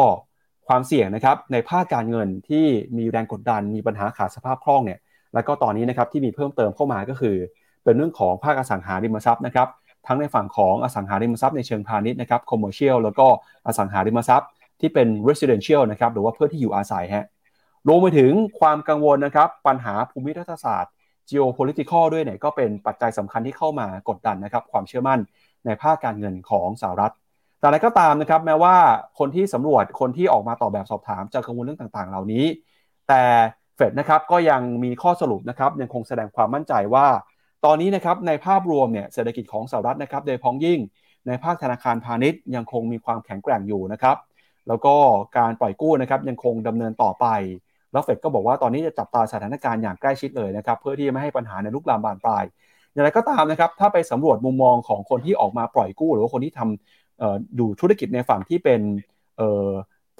[0.68, 2.64] ความเสี่ยงนะครับในภาคการเงินที่
[2.96, 4.98] มีแรงกดดันมีปัญหาขาดสภาพคล่องเนี่ย
[5.34, 7.36] แล้วก็ตอนนี้นะครับที่มีเพิ่มเติมเข้ามาก็คือ
[7.84, 9.68] เป็นเรื่องของภาคอสังหาริมทรัพย์นะครับ
[10.06, 13.26] ทั้งในฝั่งของอสังหาริมทรัพย์ในเชิงพาณิชย์นะครับ commercial แล้วก็
[13.66, 14.48] อสังหาริมทรัพย์
[14.80, 17.26] ที่เป็น residential นะครับหรือว่าเพื่อที่อยู่อาศัยฮะ
[17.88, 20.92] รวมไปถึงความกังวลนะครับปัญหาภูมิรัฐศาสตร์
[21.30, 25.20] geopolitical ด้วยเนี่ยก็เป็นปัจจัยสำคัญที่เข้ามากดดันนะครับความเชื่อมั่น
[25.66, 27.12] ในภาคการเงินของสหรัฐ
[27.58, 28.76] แต่อะไรก็ตามนะครับแม้ว่า
[29.18, 32.44] คนที่สำรวจคนที่ออกมาตอบแบบสอบถามจะกังวลเรื่องต่างๆ เหล่านี้
[33.08, 33.22] แต่
[33.76, 37.06] เฟดนะครับก็ยังมีข้อสรุปนะครับยังคงแสดงความมั่นใจว่า
[37.64, 40.80] ตอนนี้นะครับในภาพรวมเนี่ยเศรษฐกิจของสหรัฐนะครับโดยพ้องยิ่ง
[41.26, 44.16] ในภาคธนาคารพาณิชย์ยังคงมีความแข็งแกร่งอยู่นะครับ
[44.68, 44.94] แล้วก็
[45.38, 47.26] การปล่อยกู้นะครับยังคงดำเนินต่อไป
[47.96, 52.44] แล้วเฟดก็บอกว่าตอนนี้จะจับตาสถานการณ์อย่างใกล้ชิดเลยนะครับเพื่อที่จะไม่ให้ปัญหาในลุกลามบานปลาย
[52.92, 58.80] อย่างไรก็ตามนะครับถ้าไปสำรวจมุมมองของคนที่ออกมาปล่อยกู้ หรือว่าคนที่ทำดูธุรกิจในฝั่งที่เป็น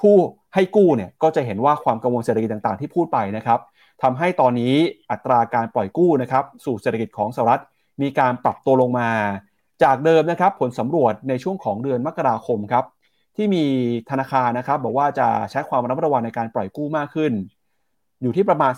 [0.01, 0.14] ผู้
[0.55, 3.61] ให้กู้เนี่ยก็จะเห็นว่าความกังวลเศรษฐกิจต่างๆ ที่พูดไปนะครับ
[4.03, 4.74] ทำให้ตอนนี้
[5.11, 7.62] อัตราการปล่อยกู้นะครับสู่เศรษฐกิจของสหรัฐ
[8.03, 9.09] มีการปรับตัวลงมา
[9.83, 12.85] จากเดิมนะครับผลสำรวจในช่วงของเดือนมกราคมครับ
[13.37, 13.64] ที่มี
[14.11, 17.33] ธนาคารนะครับบอกว่าจะใช้ความระมัดระวังในการปล่อยกู้มากขึ้น
[18.22, 18.72] อยู่ที่ประมาณ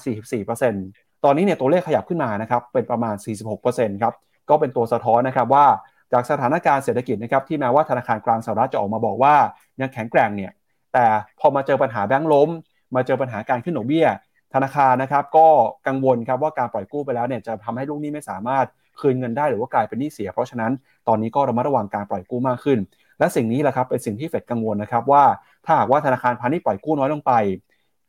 [0.59, 3.15] 44%ตอนนี้เนี่ยตัวเลขขยับขึ้นมานะครับเป็นประมาณ
[3.59, 4.15] 46%ครับ
[4.51, 5.67] ก็เป็นตัวสะท้อนนะครับว่า
[6.13, 9.35] จากสถานการณ์เศรษฐกิจนะครับที่แม้ว่าธนาคารกลางสหรัฐจะออกมาบอกว่า
[9.81, 10.53] ยังแข็งแกร่งเนี่ย
[10.93, 11.07] แต่
[11.41, 12.49] พอมาเจอปัญหาแบงก์ล้ม
[12.95, 14.07] มาเจอปัญหาการขึ้นดอกเบี้ย
[14.55, 15.47] ธนาคารนะครับก็
[15.87, 18.67] กังวลครับว่าการปล่อยกู้ไปแล้วเนี่ยจะทำให้ลูกหนี้ไม่สามารถ
[19.01, 20.73] คืนเงินได้หรือว่ากลายเป็นหนี้เสีย เพราะฉะนั้น
[21.09, 22.79] ตอนนี้ก็ระมัดระวังการปล่อยกู้มากขึ้น
[23.19, 25.25] และสิ่งนี้แหละครับเป็นสิ่งที่เฟดกังวลนะครับว่า
[25.65, 27.33] ถ้าหากว่าธนาคารพาณิชย์ปล่อยกู้น้อยลงไป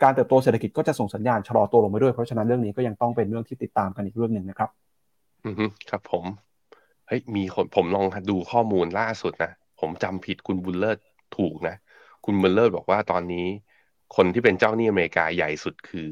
[0.04, 4.70] การเติบโตเศรษฐกิจก็จะส่งสัญญาณชะลอตัวลงไปด้วย เพราะฉะนั้นเรื่องนี้ก็ยังต้องเป็นเรื่องที่ติดตามกันอีกเรื่องหนึ่งนะครับ
[5.46, 6.26] อือครับผม
[7.08, 11.00] เฮ้ยมีคนผมลองดูข้อมูลล่าสุดนะ ผมจำผิดคุณบุลเลอร์
[11.38, 11.76] ถูกนะ
[12.26, 13.46] คุณบุลเลอร์บอกว่าตอนนี้
[14.16, 16.10] คนที่เป็นเจ้าหนี้อเมริกาใหญ่สุดคือ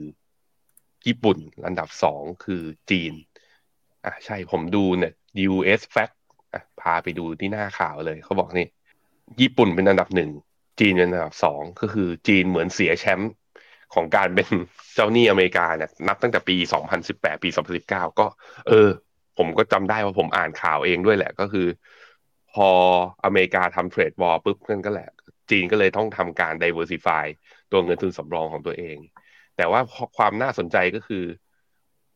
[1.07, 3.13] ญี่ปุ่นอันดับสองคือจีน
[4.05, 5.13] อะใช่ผมดูเนี่ย
[5.51, 6.15] US Fact
[6.53, 8.67] อะพาไปดูที่หน้าข่าวเลยเขาบอกนี่
[9.41, 10.31] ญี่ปุ่นเป็นอันดับหนึ่ง
[10.79, 13.31] จีนเป็นอันดับสองก็คือจีนเหมือนเสียแชมป์
[13.93, 14.47] ของการเป็น
[14.95, 16.57] เจ้าหนี้อเมริกาเนี่ยนับตั้งแต่ปี
[16.99, 17.49] 2018 ปี
[17.83, 18.25] 2019 ก็
[18.67, 18.89] เออ
[19.37, 21.67] ผมก็จำได้ว่าผมอ่านข่าวเองด้วยแหละ ก็คือ
[22.53, 22.69] พอ
[23.25, 25.09] อเมริกาทำเทรดวอลปุ๊บนั่นก็แหละ
[25.49, 27.25] จีนก็เลยต้องทำการ diversify
[27.71, 28.97] ตัวเงินทุนสำรองของตัวเอง
[29.57, 29.81] แต่ว่า
[30.17, 31.23] ความน่าสนใจก็คือ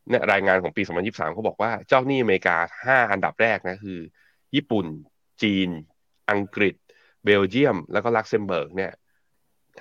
[0.10, 4.00] เนี่ยรายงานของปี 2023เขาบอกว่าเจ้าหนี้อเมริกา 5 อันดับแรกนะคือ
[4.56, 4.86] ญี่ปุ่น
[5.44, 5.70] จีน
[6.32, 6.76] อังกฤษ
[7.24, 8.92] เบลเยียม แล้วก็ลักเซมเบิร์กเนี่ย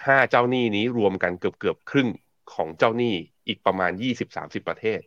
[0.06, 2.08] ห้าเจ้าหนี้นี้รวมกันเกือบเกือบครึ่ง
[2.54, 3.14] ของเจ้าหนี้
[3.48, 5.00] อีกประมาณ 20-30 ประเทศ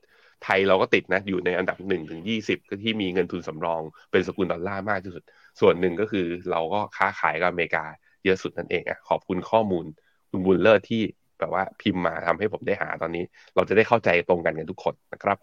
[0.44, 3.82] ไทยเราก็ติดนะอยู่ในอันดับหนึ่งถึงยี่สิบก็ที่มีเงินทุนสำรอง
[4.12, 5.24] เป็นสกุลดอลลาร์มากที่สุด
[5.60, 7.86] ส่วนหนึ่งก็คือเราก็ค้าขายกับอเมริกา
[8.24, 9.86] เยอะสุดนั่นเองอะขอบคุณข้อมูล
[10.30, 11.02] คุณบุญเลิศที่
[11.40, 13.24] แบบว่าพิมพ์มาทำให้ผมได้หาตอนนี้
[13.56, 15.38] เราจะได้เข้าใจตรงกันกันทุกคนนะครับ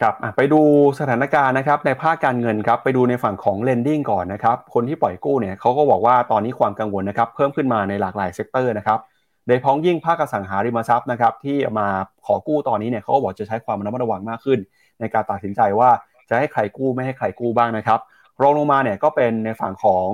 [0.00, 0.60] ครับไปดู
[1.00, 8.98] สถานการณ์นะครับในภาคการเงินครับไปดูในฝั่งของ lending ก่อนนะครับคนที่ปล่อยกู้เนี่ยเขาก็บอกว่าตอนนี้ความกังวลนะครับเพิ่มขึ้นมาในหลากหลาย sector นะครับ
[9.46, 11.88] โดยเฉพาะอย่างยิ่งภาคอสังหาริมทรัพย์นะครับที่มา
[12.26, 14.58] ขอกู้ตอนนี้เนี่ยเขาก็บอกจะใช้ความระมัดระวังมากขึ้น
[15.00, 15.90] ในการตัดสินใจว่า
[16.28, 18.00] จะให้ใครกู้ไม่ให้ใครกู้บ้างนะครับ
[18.42, 20.08] รองลงมาเนี่ยก็เป็นในฝั่งของ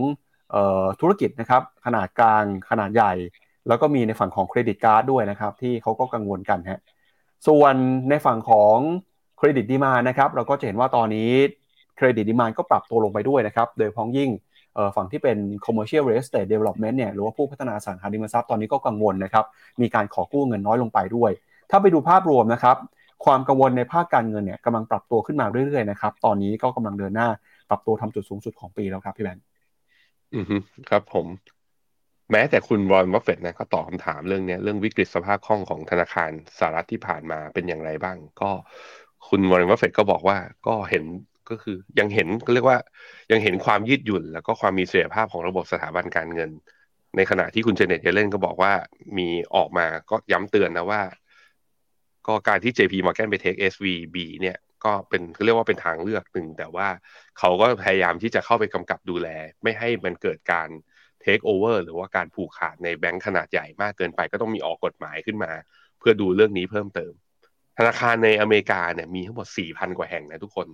[1.00, 3.12] ธุรกิจนะครับขนาดกลางขนาดใหญ่
[3.68, 6.80] แล้วก็มีในฝั่งของ credit card ด้วยนะครับที่เขาก็กังวลกันฮะ
[7.48, 7.74] ส่วน
[8.10, 8.78] ในฝั่งของ
[9.42, 11.30] credit demand นะครับเราก็จะเห็นว่าตอนนี้
[11.96, 14.30] credit demand ก็ปรับตัวลงไปด้วยนะครับ โดยเฉพาะอย่างยิ่ง
[14.96, 19.44] ฝั่งที่เป็น commercial real estate development เนี่ยหรือว่าผู้พัฒนาอสังหาริมทรัพย์ตอนนี้ก็กังวลนะครับ
[19.80, 21.30] มีการขอกู้เงินน้อยลงไปด้วย
[21.70, 22.76] ถ้าไปดูภาพรวมนะครับ
[23.24, 27.28] ความกังวลในภาคการเงินเนี่ยกำลังปรับตัวขึ้นมาเรื่อยๆนะครับ ตอนนี้ก็กำลังเดินหน้า
[27.68, 29.44] ปรับตัวทำจุดสูงสุดของปีแล้วครับพี่แบงค์
[30.34, 30.56] อือฮึ
[30.90, 31.26] ครับผม
[32.30, 38.50] แม้แต่คุณวอร์เรนบัฟเฟตนะก็ตอบคำถามเรื่องนี้เรื่องวิกฤตสภาพคล่องของธนาคารสหรัฐที่ผ่านมาเป็นอย่างไรบ้าง ก็
[39.28, 41.04] คุณวอร์เรนบัฟเฟตก็บอกว่าก็เห็น
[41.50, 42.78] ก็คือยังเห็นก็เรียกว่า
[43.30, 46.50] ยังเห็นความยืดหยุ่น แล้วก็ความมีเสถียรภาพของระบบสถาบันการเงิน
[47.16, 48.72] ในขณะที่คุณเจเน็ตเยเลนก็บอกว่า
[49.18, 51.02] มีออกมาก็ย้ำเตือนนะว่า
[52.26, 56.88] ก็การที่ JP Morgan ไป take SVB เนี่ยก็เป็นเรียกว่าเป็นทางเลือกหนึ่ง แต่ว่า
[57.38, 59.28] เขาก็พยายามที่จะเข้าไปกำกับดูแล
[59.62, 60.68] ไม่ให้มันเกิดการ
[61.24, 65.52] take over หรือว่าการผูกขาดในแบงก์ขนาดใหญ่มากเกินไปก็ต้องมีออกกฎหมายขึ้นมา
[65.98, 67.12] เพื่อดูเรื่องนี้เพิ่มเติม
[67.78, 70.66] ธนาคารในอเมริกาเนี่ยมีทั้งหมด4,000กว่าแห่งนะทุกคน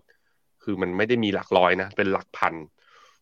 [0.62, 2.54] คือมันไม่ได้มีหลักร้อยนะ เป็นหลักพัน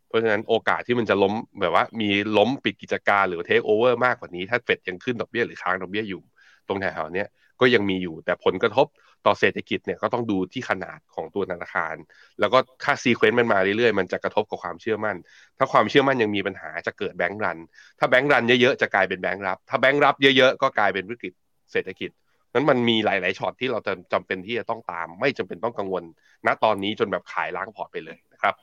[0.06, 2.08] เพราะฉะนั้นโอกาสที่มันจะล้มแบบว่า มี
[2.38, 6.22] ล้มปิดกิจการหรือ take over มากกว่านี้ ถ้าเฟดยังขึ้นดอกเบี้ยหรือค้างดอกเบี้ยอยู่
[6.68, 7.24] ตรงแถวๆนี้
[7.60, 8.86] ก็ยังมีอยู่ แต่ผลกระทบ
[9.26, 11.94] ต่อเศรษฐกิจเนี่ยก็ต้องดูที่ขนาดของตัวธนาคาร
[12.40, 15.16] แล้วก็ถ้า sequence มันมาเรื่อยๆ มันจะกระทบกับความเชื่อมั่น
[15.58, 17.58] ถ้าความเชื่อมั่นยังมีปัญหาจะเกิด bank run
[17.98, 21.32] ถ้า bank run เยอะๆ จะกลายเป็น bankrupt ถ้า bankrupt เยอะๆ ก็กลายเป็นวิกฤต
[21.72, 22.10] เศรษฐกิจ
[22.56, 26.02] นั้นมันมีหลาย ๆช็อตที่เราจะจำเป็นที่จะต้องตาม ไม่จำเป็นต้องกังวล
[26.46, 28.54] ณตอนนี้จนแบบขายล้างพอร์ตไปเลยนะครับ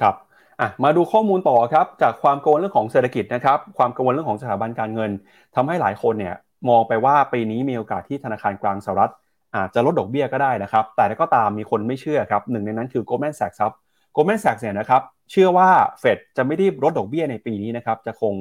[0.00, 0.14] ครับ
[0.60, 5.10] อะมาดูข้อมูลต่อครับ จากความกังวลเรื่องของเศรษฐกิจนะครับ ความกังวลเรื่องของสถาบันการเงิน
[5.54, 6.34] ทำให้หลายคนเนี่ย
[6.68, 9.12] มองไปว่าปีนี้มีโอกาสที่ธนาคารกลางสหรัฐ
[9.56, 13.72] อาจจะลดดอกเบี้ยก็ได้นะครับ แต่ก็ตามมีคนไม่เชื่อครับหนึ่งในนั้นคือ Goldman Sachs ครับ
[14.14, 15.68] Goldman Sachs เนี่ยนะครับเชื่อว่า
[16.00, 18.34] เฟดจะไม่ได้ลดดอกเบี้ยในปีนี้นะครับจะคง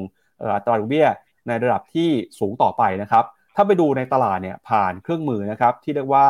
[0.55, 1.05] อัตราดอกเบี้ย
[1.47, 2.09] ในระดับที่
[2.39, 6.27] สูงต่อไปนะครับ ถ้าไปดูในตลาดเนี่ยผ่านเครื่องมือนะครับที่เรียกว่า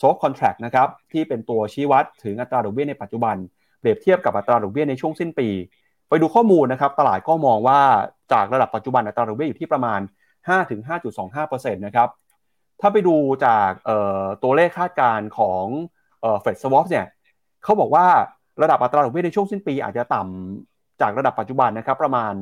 [0.00, 3.36] swap contract นะครับที่เป็นตัวชี้วัดถึงอัตราดอกเบี้ยในปัจจุบัน
[3.80, 5.48] เปรียบเทียบกับอัตราดอกเบี้ยในช่วงสิ้นปี
[6.08, 7.80] ไปดูข้อมูลนะครับตลาดก็มองว่า
[8.32, 10.00] จากระดับปัจจุบันอัตราดอกเบี้ยอยู่ที่ประมาณ
[10.48, 12.08] 5-5.25%นะครับ
[12.80, 13.70] ถ้าไปดูจาก
[14.42, 15.64] ตัวเลขคาดการณ์ของ
[16.40, 17.06] เฟดสวอปเนี่ย
[17.64, 18.06] เขาบอกว่า
[18.62, 22.34] ระดับอัตราดอกเบี้ยในช่วงสิ้นปีอาจจะต่ำจากระดับปัจจุบันนะครับประมาณ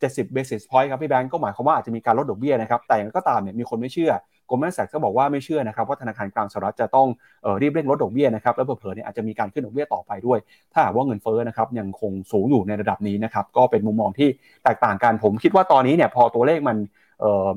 [0.00, 4.12] 70 basis point ครับพี่แบงก์ก็หมายความว่าอาจจะมีการลดดอกเบี้ยนะครับแต่อย่างก็ตามเนี่ยมีคนไม่เชื่อ
[4.50, 7.08] g o l d m a n Sachs ก็บอกว่าไม่เชื่อนะครับว่าธนาคารกลางสหรัฐจะต้อง
[7.44, 10.38] ออรีบเร่งลดดอกเบี้ยนะครับแล้วเผลอๆเนี่ยอาจจะมีการขึ้นดอกเบี้ยต่อไปด้วย
[10.72, 14.28] ถ้าหากว่าเงินเฟ้อนะครับยังคงสูงอยู่ในระดับนี้นะครับก็เป็นมุมมองที่
[14.64, 16.76] แตกต่างกันผมคิดว่าตอนนี้เนี่ยพอตัวเลขมัน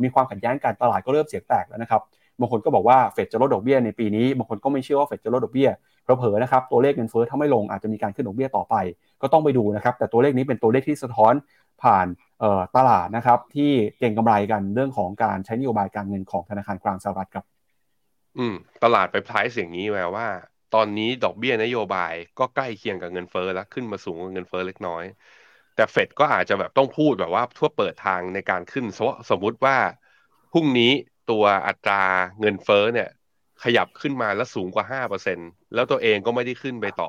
[0.03, 2.01] มีความขัดแย้งกันตลาดก็เริ่มเสียงแตกแล้วนะครับ
[2.39, 5.69] บางคนก็บอกว่าเฟดจะลดดอกเบี้ยในปีนี้บางคนก็ไม่เชื่อว่าเฟดจะลดดอกเบี้ย
[6.03, 8.75] เผลอๆนะครับตัวเลขเงินเฟ้อถ้าไม่ลงอาจจะมีการขึ้นดอกเบี้ยต่อไป
[9.21, 11.33] ก็ต้องไปดูนะครับแต่ตัวเลขนี้เป็นตัวเลขที่สะท้อน
[11.83, 12.07] ผ่าน
[12.75, 17.45] ตลาดนะครับที่เก่งกำไรกันเรื่องของการใช้นโยบายการเงินของธนาคารกลางสหรัฐครับ
[18.35, 18.51] อืม
[18.81, 20.27] ตลาดไปพลายเสียงนี้แววว่า
[20.71, 25.03] ตอนนี้ดอกเบี้ยนโยบายก็ใกล้เคียงกับเงินเฟ้อแล้วขึ้นมาสูงกว่าเงินเฟ้อเล็กน้อย
[25.73, 28.85] แต่เฟดก็อาจจะแบบต้องพูดแบบว่าทั่วเปิดทางในการขึ้น
[29.29, 29.75] สมมติว่า
[30.51, 30.85] พรุ่งนี้
[31.25, 31.93] ตัวอัตรา
[32.39, 33.07] เงินเฟ้อเนี่ย
[33.61, 35.39] ขยับขึ้นมาแล้วสูงกว่าห้าเปอร์เซ็น
[35.73, 37.05] แล้วตัวเองก็ไม่ได้ขึ้นไปต่อ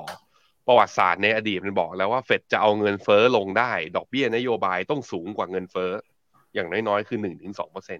[0.67, 5.91] ประวัติศาสตร์ในอดีตมันบอกแล้วว่าเฟดจะเอาเงินเฟ้อลงได้ ดอกเบี้ยนโยบายต้องสูงกว่าเงินเฟ้อ
[6.53, 7.99] อย่างน้อยๆ คือหนึ่งถึงสองเปอร์เซ็น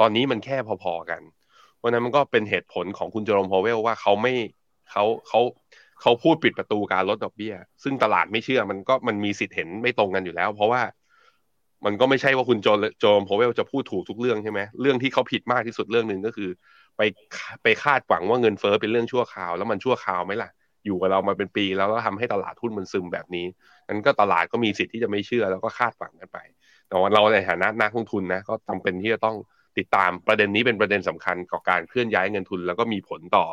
[0.00, 1.22] ตอนนี้มันแค่พอๆกัน
[1.76, 4.32] เพราะนั้นมันก็เป็นเหตุผลของคุณเจอร์มพาวเวลว่าเขาไม่
[4.90, 5.40] เขาเขา
[6.00, 10.82] เขาพูดปิดประตูการลดดอกเบี้ย ซึ่งตลาดไม่เชื่อมันก็มันมีสิทธิ์เห็นไม่ตรงกันอยู่แล้ว เพราะว่า
[11.84, 12.68] มันก็ไม่ใช่ว่าคุณโจ
[13.00, 16.50] โจมพาวเวลจะพูดถูกทุกเรื่องใช่ไหมเรื่องที่เขาผิดมากที่สุดเรื่องหนึ่งก็คือ
[16.96, 17.00] ไป
[17.62, 20.50] ไปคาดหวังว่าเงินเฟ้อเป็นเรื่องชั่วคราว แล้วมันชั่วคราวไหมล่ะ
[20.86, 23.46] อยู่กับเรามาเป็นปีแล้วแล้วทำให้ตลาดหุ้นมันซึมแบบนี้
[23.88, 26.38] นั้นก็ตลาดก็มีสิทธิ์ที่จะไม่เชื่อแล้วก็คาดหวังกันไป
[26.88, 29.36] แต่ว่าเราในฐานะนักลงทุนนะก็จำเป็นที่จะต้อง
[29.78, 33.46] ติดตามประเด็นนี้เป็นประเด็นสำคัญกับการเคลื่อนย้ายเงินทุน แล้วก็มีผลต่อ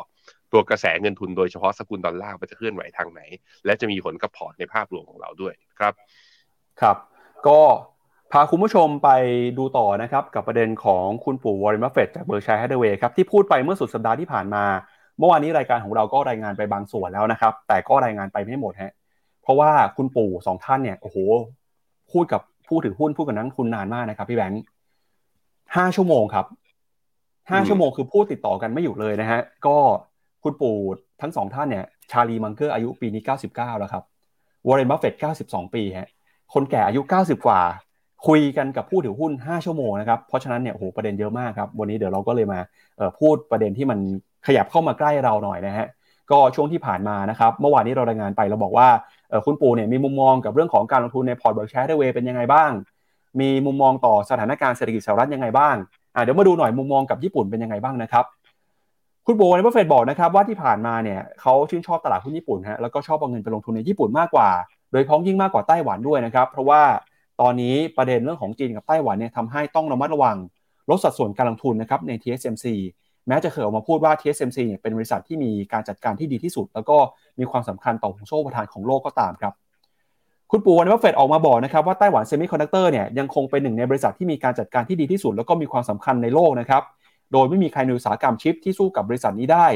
[0.52, 3.20] ตัวกระแสเงินทุนโดยเฉพาะสกุลดอลลาร์ว่าจะเคลื่อนไหวทางไหน
[3.64, 5.92] และจะมีผลกับพอร์ตในภาพรวมของเราด้วยครับ
[6.80, 6.96] ครับ
[7.46, 7.60] ก็
[8.32, 9.10] พาคุณผู้ชมไป
[9.58, 14.64] ดูต่อนะครับ กับประเด็นของคุณปู่วอร์เรนบัฟเฟตจากเบิร์กเชียร์แฮทาเวย์ครับที่พูดไปเมื่อสุดสัปดาห์ที่ผ่านมา
[15.18, 18.92] เมื่อวานนี้รายการของเราก็รายงานไปบางส่วนแล้วนะครับ แต่ก็รายงานไปไม่หมดฮะ
[19.42, 21.16] เพราะว่าคุณปู่สองท่านเนี่ยโอ้โห
[22.12, 24.62] พูดกับผู้ถือหุ้นพูดกับนักลงทุนนานมากนะครับ พี่แบงค์
[25.76, 26.46] ห้าชั่วโมงครับ
[27.50, 29.76] ห้าชั่วโมงคือพูดติดต่อกันไม่หยุดเลยนะฮะก็
[30.44, 30.76] คุณปู่
[31.20, 34.04] ทั้งสองท่านเนี่ย ชาร์ลีมังเกอร์อายุปีนี้เก้าสิบเก้าแล้วครับ
[34.66, 36.08] วอร์เรนบัฟเฟตเก้าสิบสองปีฮะ
[36.54, 37.60] คนแก่อายุเก้าสิบกว่า
[38.26, 42.60] คุยกันกับผู้ถือหุ้นห้าชั่วโมงนะครับเพราะฉะนั้นเนี่ยโอ้โหประเด็นเยอะมากครับ วันนี้เดี๋ยวเราก็เลยมา
[43.20, 43.98] พูดประเด็นที่มัน
[44.46, 45.86] ขยับเข้ามาใกล้เราหน่อยนะฮะ
[46.30, 48.88] ก็ช่วงที่ผ่านมานะครับเมื่อวานนี้เรารายงานไปเราบอกว่า
[49.46, 52.70] คุณปู่เนี่ยมีมุมมองกับเรื่องของการลงทุนในพอร์ตเบิร์กเชียร์แฮทาเวย์เป็นยังไงบ้าง
[53.40, 55.76] มีมุมมองต่อสถานการณ์เศรษฐกิจสหรัฐยังไงบ้าง
[56.22, 58.24] เดี๋ยวมาดูหน่อยมุมมองกับญี่ปุ่นเป็นยังไงบ้างนะครับ
[59.26, 64.48] คุณวอร์เรนบัฟเฟตบอกนะครับว่าที่ผ่านมาเนี่ยเขาชื่นชอบตลาดหุ้นญี่ปุ่นฮะแล้วก็ชอบเอาเงินไปลงทุนในญี่ปุ่นมากกว่า
[64.92, 66.82] โดยเฉพาะอย่างยิ่งมากกว่าไต้หวันด้วยนะครับ เพราะว่า
[67.40, 70.36] ตอนนี้ประเด็นเรื่องของจีนกับไต้หวันเนี่ยทำให้ต้องระมัดระวัง
[70.90, 72.66] ลดสัดส่วนการลงทุนนะครับใน TSMC
[73.28, 76.96] แม้จะเคยออกมาพูดว่า TSMC เนี่ยเป็นบริษัทที่มีการจัดการที่ดีที่สุด แล้วก็
[77.38, 79.52] มีความสำคัญต่อห่วงโซ่อุปทานของโลกก็ตามครับ
[80.50, 86.82] คุณปู่วอร์เรนบัฟเฟตออกมาบอกนะครับว่าไต้หวันเซมิคอนดักเตอร์เนี่ยยังคงเป็นหนึ่งในบริษัทที่มีการจัดการที่ดีที่สุด แล้วก็มีความสำคัญในโลกนะครับ
[87.32, 89.66] โดยไม่มีใครในอุตสาหกรรมชิปที่สู้กับบริษัทนี้ได้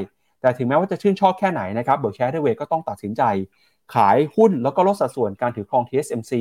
[0.40, 3.22] แต่ถึงแม้ว่าจะชื่นชอบแค่ไหนนะครับเบิร์กเชียร์แฮทาเวย์ก็ต้องตัดสินใจ
[3.94, 6.32] ขายหุ้นแล้วก็ลดสัดส่วนการถือครอง TSMC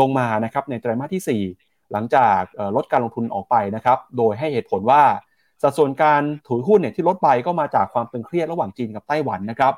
[0.00, 2.40] ลงมานะครับในไตรมาสที่ 4 หลังจาก
[2.76, 5.02] ลดการลงทุนออกไปนะครับโดยให้เหตุผลว่า
[5.62, 9.74] สัดส่วนการถือหุ้นเนี่ยที่ลดไปก็มาจากความตึงเครียดระหว่างจีนกับไต้หวันนะครับ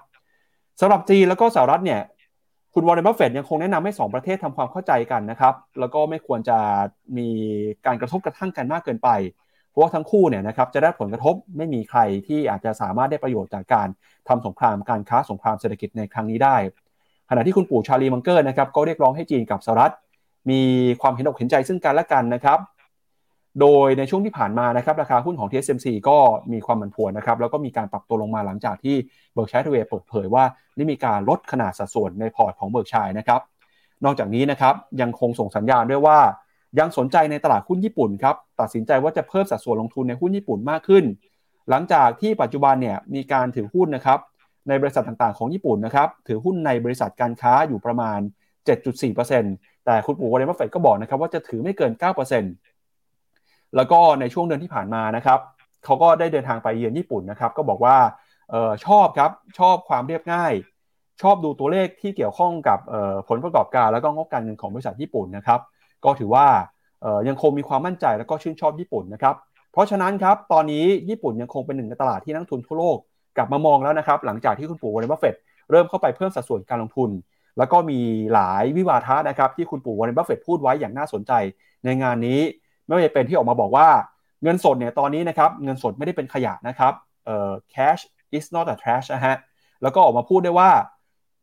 [0.80, 2.00] สำหรับจีนแล้วก็สหรัฐเนี่ย
[2.74, 6.58] คุณวอร์เรนบัฟเฟตยังคงแนะนำให้ 2 ประเทศทำความเข้าใจกันนะครับแล้วก็ไม่ควรจะ
[7.16, 7.28] มี
[7.86, 9.08] การกระทบกระทั่งกันมากเกินไป
[9.70, 13.88] เพราะว่าทั้งคู่เนี่ยนะครับจะได้ผลกระทบไม่มีใครที่อาจจะสามารถได้ประโยชน์จากการ
[14.28, 16.56] ทำสงครามการค้าสงครามเศรษฐกิจในครั้งนี้ได้
[17.30, 19.92] ขณะที่คุณปู่ชาลีมังเกอร์นะครับก็เรียกร้องให้จีนกับสหรัฐ
[20.50, 20.60] มี
[21.00, 22.58] ความเห็นอกเห็นใจซึ่งกันและกันนะครับ
[23.60, 26.18] โดยในช่วงที่ผ่านมานะครับราคาหุ้นของ TSMC ก็
[26.52, 28.96] มีความผันผวนนะครับแล้วก็มีการปรับตัวลงมาหลังจากที่
[29.34, 30.44] Berkshire Hathaway เปิดเผยว่า
[30.76, 33.40] ได้มีการลดขนาดสัดส่วนในพอร์ตของ Berkshire นะครับ
[34.04, 36.18] นอกจากนี้นะครับยังคงส่งสัญญาณด้วยว่า
[36.78, 41.04] ยังสนใจในตลาดหุ้นญี่ปุ่นครับตัดสินใจว่าจะเพิ่มสัดส่วนลงทุนในหุ้นญี่ปุ่นมากขึ้น
[41.70, 44.18] หลังจากที่ปัจจุบันเนี่ยมีการถือหุ้นนะครับ
[44.68, 48.18] ในบริษัทต่างๆของญี่ปุ่นนะครับถือหุ้นในบริษัทการค้าอยู่ประมาณ
[48.62, 52.73] 7.4%แต่คุณปู่วอร์เรนบัฟเฟตก็บอกนะครับว่าจะถือไม่เกิน 9%
[53.76, 55.38] แล้วก็ในช่วงเดือนที่ผ่านมานะครับ
[55.84, 57.96] เขาก็ได้เดินทางไปเยือนญี่ปุ่นนะครับ ก็บอกว่า
[58.52, 60.52] ออชอบครับชอบความเรียบง่าย
[61.22, 62.78] ชอบดูตัวเลขที่เกี่ยวข้องกับ
[63.28, 65.60] ผลประกอบการแล้วก็งบการเงินของบริษัทญี่ปุ่นนะครับ
[66.04, 66.46] ก็ถือว่า
[67.28, 69.34] ยังคงมีความมั่นใจแล้วก็ชื่นชอบญี่ปุ่นนะครับ
[69.72, 72.98] เพราะฉะนั้นครับตอนนี้ญี่ปุ่นยังคงเป็นหนึ่งในตลาดที่นักลงทุนทั่วโลก
[73.36, 75.34] กลับมามองแล้วนะครับ หลังจากที่คุณปู่วอร์เรนบัฟเฟต
[75.70, 77.10] เริ่มเข้าไปเพิ่มสัดส่วนการลงทุน
[77.58, 78.00] แล้วก็มี
[78.34, 81.32] หลายวิวาทะนะครับที่คุณปู่วอร์เรนบัฟเฟตพูดไว้อย่างน่าสนใจ
[81.84, 82.40] ในงานนี้
[82.86, 83.88] ไม่ว่าจะเป็นที่ออกมาบอกว่า
[84.42, 86.92] เงินสดเนี่ยตอนนี้นะครับเงินสดไม่ได้เป็นขยะนะครับ
[87.24, 88.02] เอ่อ cash
[88.36, 89.36] is not a trash นะฮะ
[89.82, 90.70] แล้วก็ออกมาพูดได้ว่า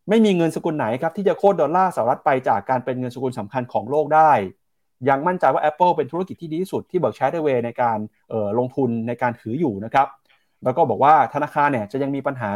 [0.10, 4.32] ไม่มีเงินสกุลไหนครับที่จะโค่นดอลลาร์สหรัฐไปจากการเป็นเงินสกุลสำคัญของโลกได้
[5.10, 7.98] ยังมั่นใจว่า Apple เป็นธุรกิจที่ดีที่สุดที่ Berkshire Hathaway ในการ
[8.60, 10.08] ลงทุนในการถืออยู่นะครับ
[10.64, 12.52] แล้วก็บอกว่าธนาคารเนี่ยจะยังมีปัญหา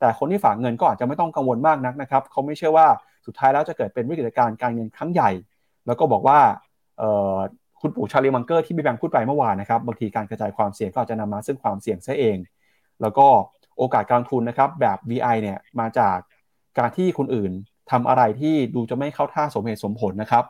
[0.00, 2.86] แต่คนที่ฝากเงินก็อาจจะไม่ต้องกังวลมากนักนะครับเขาไม่เชื่อว่า
[3.26, 5.30] สุดท้ายแล้วจะเกิดเป็นวิกฤตการณ์การเงินครั้งใหญ่
[5.86, 6.38] แล้วก็บอกว่า
[7.86, 12.36] คุณปู่ชาลีมังเกอร์ที่พี่แบงค์พูดไปเมื่อวานนะครับบางทีการกระจายความเสี่ยงก็อาจจะนำมาซึ่งความเสี่ยงซะเอง
[13.00, 13.26] แล้วก็
[13.78, 16.16] โอกาสการลงทุนนะครับแบบ VI เนี่ยมาจาก
[16.78, 17.52] การที่คนอื่น
[17.90, 20.44] ทำอะไรที่ดูจะไม่เข้าท่าสมเหตุสมผลนะครับ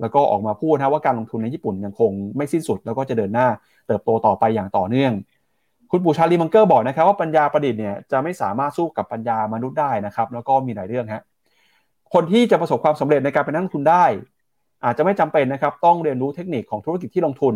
[0.00, 3.48] แล้วก็ออกมาพูดนะว่าการลงทุนในญี่ปุ่นยังคงไม่สิ้นสุด แล้วก็จะเดินหน้า
[3.86, 5.12] เติบโตต่อไปอย่างต่อเนื่อง
[5.90, 11.22] คุณปู่ชาลีมังเกอร์บอกนะครับว่าปัญญาประดิษฐ์เนี่ยจะไม่สามารถสู้กับปัญญามนุษย์ได้นะครับ แล้วก็มีหลายเรื่องฮะ
[12.14, 14.04] คนที่จะประสบความสำเร็จในการเป็นนักลงทุนได้
[14.84, 17.54] อาจจะไม่จำเป็นนะครับต้องเรียนรู้เทคนิคของธุรกิจที่ลงทุน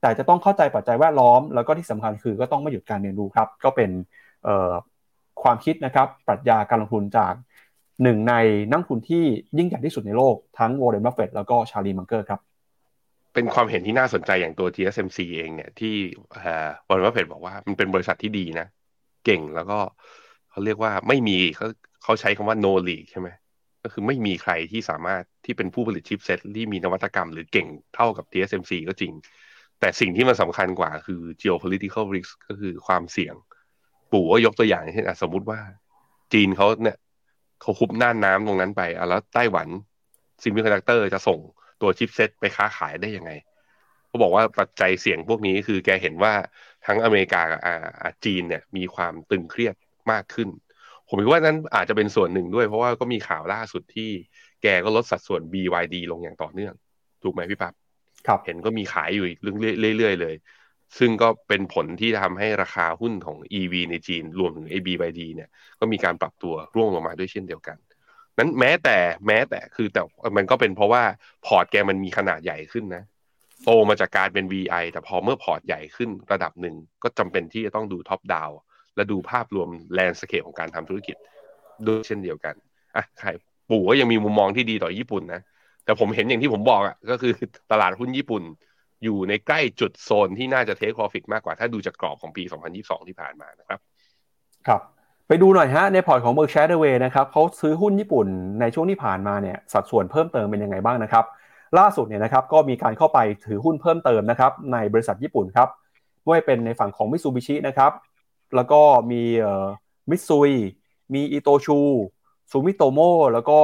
[0.00, 3.90] แต่จะต้องเข้าใจปัจจัยแวดล้อม แล้วก็ที่สำคัญคือก็ต้องไม่หยุดการเรียนรู้ครับ ก็เป็น
[5.42, 7.32] ความคิดนะครับปรัชญาการลงทุนจาก
[8.02, 8.34] หนึ่งใน
[8.70, 9.24] นักลงทุนที่
[9.58, 12.40] ยิ่งใหญ่ที่สุดในโลกทั้งวอร์เรนบัฟเฟตแล้วก็ชาลีมังเกอร์ครับ
[13.34, 15.94] เป็นความเห็นที่น่าสนใจอย่างตัว TSMC เองเนี่ยที่
[16.88, 18.66] วอร์เรนบัฟเฟตบอกว่ามันเป็นบริษัทที่ดีนะ
[19.24, 19.78] เก่งแล้วก็
[20.50, 21.66] เขาเรียกว่าไม่มีเขา
[22.02, 23.28] เขาใช้คำว่า no league ใช่ไหม
[23.82, 29.12] ก็คือไม่มีใครที่สามารถที่เป็นผู้ผลิต chipset ที่มีนวัตกรรมหรือเก่งเท่ากับ TSMC ก็จริง
[29.80, 33.34] แต่สิ่งที่มันสำคัญกว่าคือ geopolitical risk ก็คือความเสี่ยง
[34.12, 35.60] ปู่ก็ยกตัวอย่างเช่นสมมติว่า
[36.32, 36.96] จีนเขาเนี่ย
[37.60, 41.38] เขาคุมน่านน้ำตรงนั้นไปแล้ว Taiwan Semiconductor จะส่ง
[41.80, 43.30] ตัว chipset ไปค้าขายได้ยังไง
[44.08, 46.32] เขาบอกว่าปัจจัยเสี่ยงพวกนี้คือแกเห็นว่า
[46.86, 47.60] ทั้งอเมริกากับ
[48.24, 49.74] จีนเนี่ยมีความตึงเครียด
[50.10, 50.48] มากขึ้น
[51.12, 54.10] ผมคิดว่านั้นอาจจะเป็นส่วนหนึ่งด้วย เพราะว่าก็มีข่าวล่าสุดที่
[54.62, 56.74] แกก็ลดสัดส่วน BYD ลงอย่างต่อเนื่อง
[57.22, 57.74] ถูกไหมพี่ปั๊บ
[58.26, 59.26] ครับเห็นก็มีขายอยู่
[59.96, 60.34] เรื่อยๆเลย
[60.98, 65.48] ซึ่งก็เป็นผลที่ทำให้ราคาหุ้นของ EV ในจีน รวมถึง BYD เนี่ย
[65.80, 67.76] ก็มีการปรับตัวร่วงลงมาด้วยเช่นเดียวกัน
[68.38, 70.02] นั้นแม้แต่แม้แต่คือแต่
[70.36, 71.02] มันก็เป็นเพราะว่า
[71.46, 73.04] พอร์ตแกมันมีขนาดใหญ่ขึ้นนะ
[73.64, 78.50] โตมาจากการเป็น VI แต่พอเมื่อพอร์ตใหญ่ขึ้นระดับหนึ่งก็จำเป็นที่จะต้องดู top down
[78.96, 81.16] และดูภาพรวม landscape ของการทำธุรกิจ
[81.86, 82.54] ด้วยเช่นเดียวกัน
[82.96, 83.28] อะใคร
[83.70, 85.40] ปู่ก็ยังมีมุมมองที่ดีต่อญี่ปุ่นนะ
[85.84, 87.32] แต่ผมเห็นอย่างที่ผมบอกอะก็คือ
[87.72, 88.42] ตลาดหุ้นญี่ปุ่น
[89.04, 92.42] อยู่ในใกล้จุดโซนที่น่าจะ take profit มากกว่าถ้าดูจากกรอบของปี
[92.76, 93.78] 2022 ที่ผ่านมานะครับ
[94.66, 94.80] ครับ
[95.28, 98.26] ไปดูหน่อยฮะในพอร์ตของ Berkshire Hathaway นะครับเขาซื้อหุ้นญี่ปุ่น
[98.60, 101.24] ในช่วงที่ผ่านมาเนี่ยสัดส่วนเพิ่มเติมเป็นยังไงบ้างนะครับ
[101.78, 105.68] ล่าสุดเนี่ยนะครับก็มีการเข้าไปถือหุ้นเพิ่มเติมนะครับในบริษัทญี่ปุ่นครับ
[106.22, 107.92] ไม่ว่าเป็นในฝั่งของมิตซูบิชินะครับ
[108.56, 108.80] แล้วก็
[109.12, 109.22] มี
[110.10, 110.50] มิซุย
[111.14, 111.78] มีอิโตชู
[112.50, 113.00] ซูมิโตโม
[113.32, 113.58] แล้วก็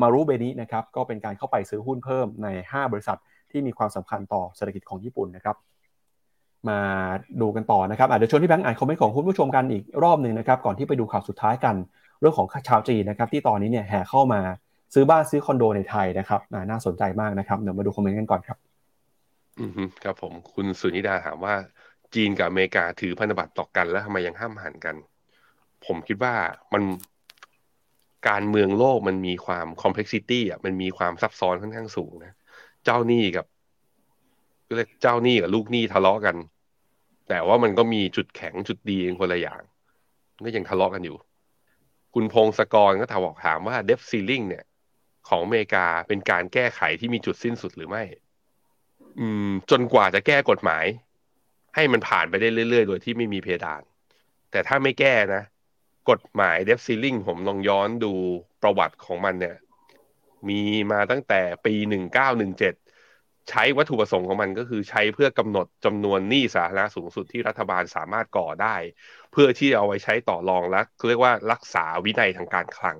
[0.00, 3.18] มารุเบนินะครับ ก็เป็นการเข้าไปซื้อหุ้นเพิ่มใน 5 บริษัท
[3.50, 5.56] ที่มีความสำคัญต่อเศรษฐกิจของญี่ปุ่นนะครับ
[6.68, 6.80] มา
[7.40, 11.74] ดูกันต่อนะครับอาจจะชวนพี่แบงค์อ่านคอมเมนต์ของคุณผู้ชมกันอีกรอบหนึ่งนะครับ ก่อนที่ไปดูข่าวสุดท้ายกัน
[12.20, 14.40] เรื่องของชาวจีนนะครับที่ตอนนี้เนี่ยแห่เข้ามา
[14.94, 18.58] ซื้อบ้านซื้อคอนโดในไทยนะครับน่าสนใจมากนะครับเดี๋ยวมาดูคอมเมนต์กันก่อนครับ
[19.60, 21.54] อืมครับผมคุณสุนิดาถามว่า
[22.16, 24.96] จีนกับอเมริกาถือพันธบัตรต่อกันแล้วทำไมยังห้ำหั่นกัน
[25.86, 26.34] ผมคิดว่า
[26.72, 26.82] มัน
[28.28, 32.32] การเมืองโลกมันมีความ complexity อะมันมีความซับซ้อนค่อนข้างสูงนะ
[32.84, 33.46] เจ้าหนี้กับ
[34.68, 36.36] ก็เรียกเจ้าหนี้กับลูกหนี้ทะเลาะกัน
[37.28, 39.62] แต่ว่ามันก็มีจุดแข็งจุดดีคนละอย่าง
[40.44, 41.16] ก็ยังทะเลาะกันอยู่
[42.14, 44.64] คุณพงศกรก็ถามบอกถามว่า debt ceiling เนี่ย
[45.28, 48.02] ของอเมริกาเป็นการแก้ไขที่มีจุดสิ้นสุดหรือไม่
[49.20, 50.84] อืม จนกว่าจะแก้กฎหมาย
[51.76, 53.82] ให้มันผ่านไปได้เรื่อยๆ โดยที่ไม่มีเพดาน
[54.50, 55.42] แต่ถ้าไม่แก้นะ
[56.10, 58.12] กฎหมายเดฟซีลิงผมลองย้อนดู
[58.62, 59.56] ประวัติของมันเนี่ย
[60.48, 60.60] มี
[60.92, 62.74] มาตั้งแต่ปีหนึ่งเก้าหนึ่งเจ็ด
[63.50, 68.76] ใช้วัตถุประสงค์ของมันก็คือใช้เพื่อกำหนดจำนวนหนี้สาธารณะสูงสุดที่รัฐบาลสามารถก่อได้
[69.32, 72.98] เพื่อที่เอาไว้ใช้ต่อรองและเรียกว่ารักษาวินัยทางการคลัง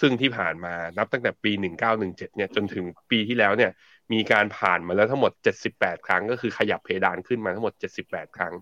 [0.00, 1.52] ซึ่งที่ผ่านมานับตั้งแต่ปี
[1.94, 3.70] 1917 เนี่ยจนถึงปีที่แล้วเนี่ย
[4.12, 5.32] มีการผ่านมาแล้วทั้งหมด
[5.68, 7.74] 78 ครั้ง ก็คือขยับเพดานขึ้นมาทั้งหมด
[8.04, 8.54] 78 ครั้ง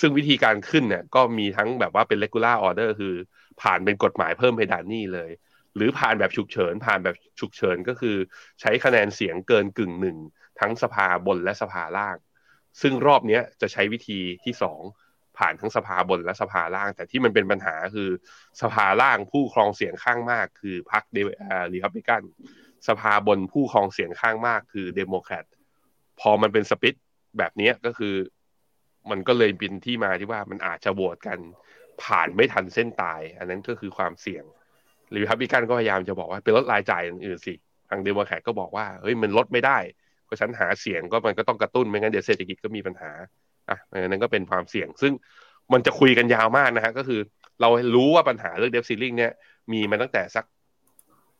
[0.00, 3.14] ซึ่งวิธีการขึ้นเนี่ยก็มีทั้งแบบว่าเป็น regular order คือ
[3.62, 5.30] ผ่านเป็นกฎหมายเพิ่มเพดานนี้เลย
[5.76, 8.16] หรือผ่านแบบฉุกเฉิน ผ่านแบบฉุกเฉินก็คือ
[8.60, 10.16] ใช้คะแนนเสียงเกินกึ่งหนึ่ง
[10.60, 12.16] ทั้งสภาบนและสภาล่าง
[12.82, 14.80] ซึ่งรอบนี้จะใช้วิธีที่สอง
[15.38, 18.10] ผ่านทั้งสภาบนและสภาล่าง แต่ที่มันเป็นปัญหาคือ
[18.62, 21.18] สภาล่างผู้ครองเสียงข้างมากคือพรรคเด
[21.72, 22.22] ลิคับบิกัน
[22.88, 25.44] สภาบนผู้ครองเสียงข้างมากคือเดโมแครต
[26.20, 26.94] พอมันเป็น split
[27.38, 28.14] แบบนี้ก็คือ
[29.10, 31.38] มันก็เลยเป็นที่มาที่ว่ามันอาจจะโหวตกัน
[32.02, 34.44] ผ่านไม่ทันเส้นตาย อันนั้นก็คือความเสี่ยง
[35.10, 37.54] หรือพับบิกันก็พยายามจะบอกว่าเป็นลดรายจ่ายอื่นสิ
[37.88, 39.78] ทางเดโมแครตก็บอกว่าเฮ้ยมันลดไม่ได้
[40.24, 43.10] เพราะฉันหาเสียงก็มันก็ต้องกระตุ้นไม่งั้นเดี๋ยวเศรษฐกิจก็มีปัญหา
[43.68, 45.12] อะนั้นก็เป็นความเสี่ยง ซึ่ง
[45.72, 47.20] มันจะคุยกันยาวมากนะฮะก็คือ
[47.60, 49.32] เรารู้ว่าปัญหาเรื่อง debt ceiling เนี่ย
[49.72, 50.44] มีมาตั้งแต่สัก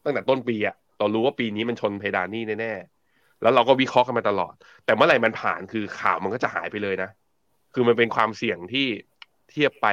[0.04, 7.10] ตั้งแต่ต้นปีอะ เรารู้ว่าปีนี้มันชนเพดานนี่แน่ๆแล้วเราก็วิเคราะห์กันมาตลอด แต่เมื่อไหร่มันผ่านคือข่าวมันก็จะหายไปเลยนะ
[7.74, 8.86] คือมันเป็นความเสี่ยงที่
[9.50, 9.86] เทียบไป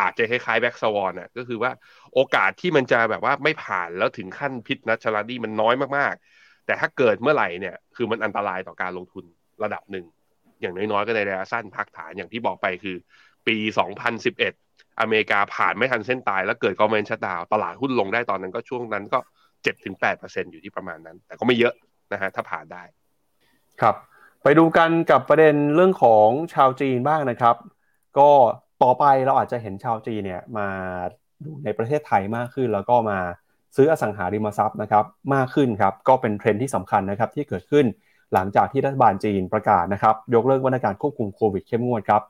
[0.00, 1.70] อาจจะคล้ายๆแบ็กสวอนอะก็คือว่า
[2.14, 9.24] โอกาสที่มันจะแบบว่าไม่ผ่านแล้วถึงขั้นผิดนัดชำระหนี้มันน้อยมากๆ แต่ถ้าเกิดเมื่อไหร่เนี่ยคือมันอันตรายต่อการลงทุน
[9.62, 10.04] ระดับหนึ่ง
[10.60, 12.96] อย่างน้อยๆ ก็ในระยะสั้นพักฐานอย่างที่บอกไปคือ
[13.46, 13.56] ปี
[14.28, 19.18] 2011 อเมริกาผ่านไม่ทันเส้นตาย แล้วเกิดกอเมนชัดดาว ตลาดหุ้นลงได้ตอนนั้นก็ช่วงนั้นก็
[19.66, 21.74] 7-8%อร์เซ็นอยู่ที่ประมาณนั้น แต่ก็ไม่เยอะ
[22.12, 22.82] นะฮะถ้าผ่านได้
[23.80, 23.96] ครับ
[24.42, 27.56] ไปดูกันกับประเด็นเรื่องของชาวจีนบ้างนะครับ
[28.18, 28.30] ก็
[28.82, 30.68] ต่อไปเราอาจจะเห็นชาวจีนเนี่ยมา
[31.44, 33.18] ดูในประเทศไทยมากขึ้น แล้วก็มา
[33.76, 35.04] ซื้ออสังหาริมทรัพย์นะครับ
[35.34, 37.86] มากขึ้นครับก็เป็นเทรนด์ที่สำคัญนะครับที่เกิดขึ้น
[38.34, 42.22] หลังจากที่รัฐบาลจีนประกาศนะครับยกเลิกมาตรการควบคุมโควิดเข้มงวดครับ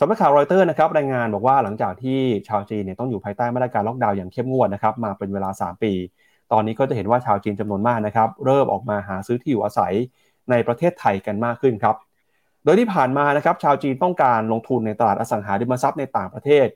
[0.00, 2.18] สำนักข่าวรอยเตอร์นะครับรายงานบอกว่าหลังจากที่
[2.48, 5.92] ชาวจีนเนี่ยต้องอยู่ภายใต้มาตรการล็อกดาวน์อย่างเข้มงวดนะครับมาเป็นเวลา 3 ปี
[6.52, 9.94] ตอนนี้ก็จะเห็นว่าชาวจีนจำนวนมากนะครับ เริ่มออกมาหาซื้อที่อยู่อาศัย
[10.50, 11.96] ในประเทศไทยกันมากขึ้นครับ
[12.64, 16.66] โดยที่ผ่านมานะครับ ชาวจีนต้องการลงทุนในตลาดอสังหาริมทรัพย์ในต่างประเทศ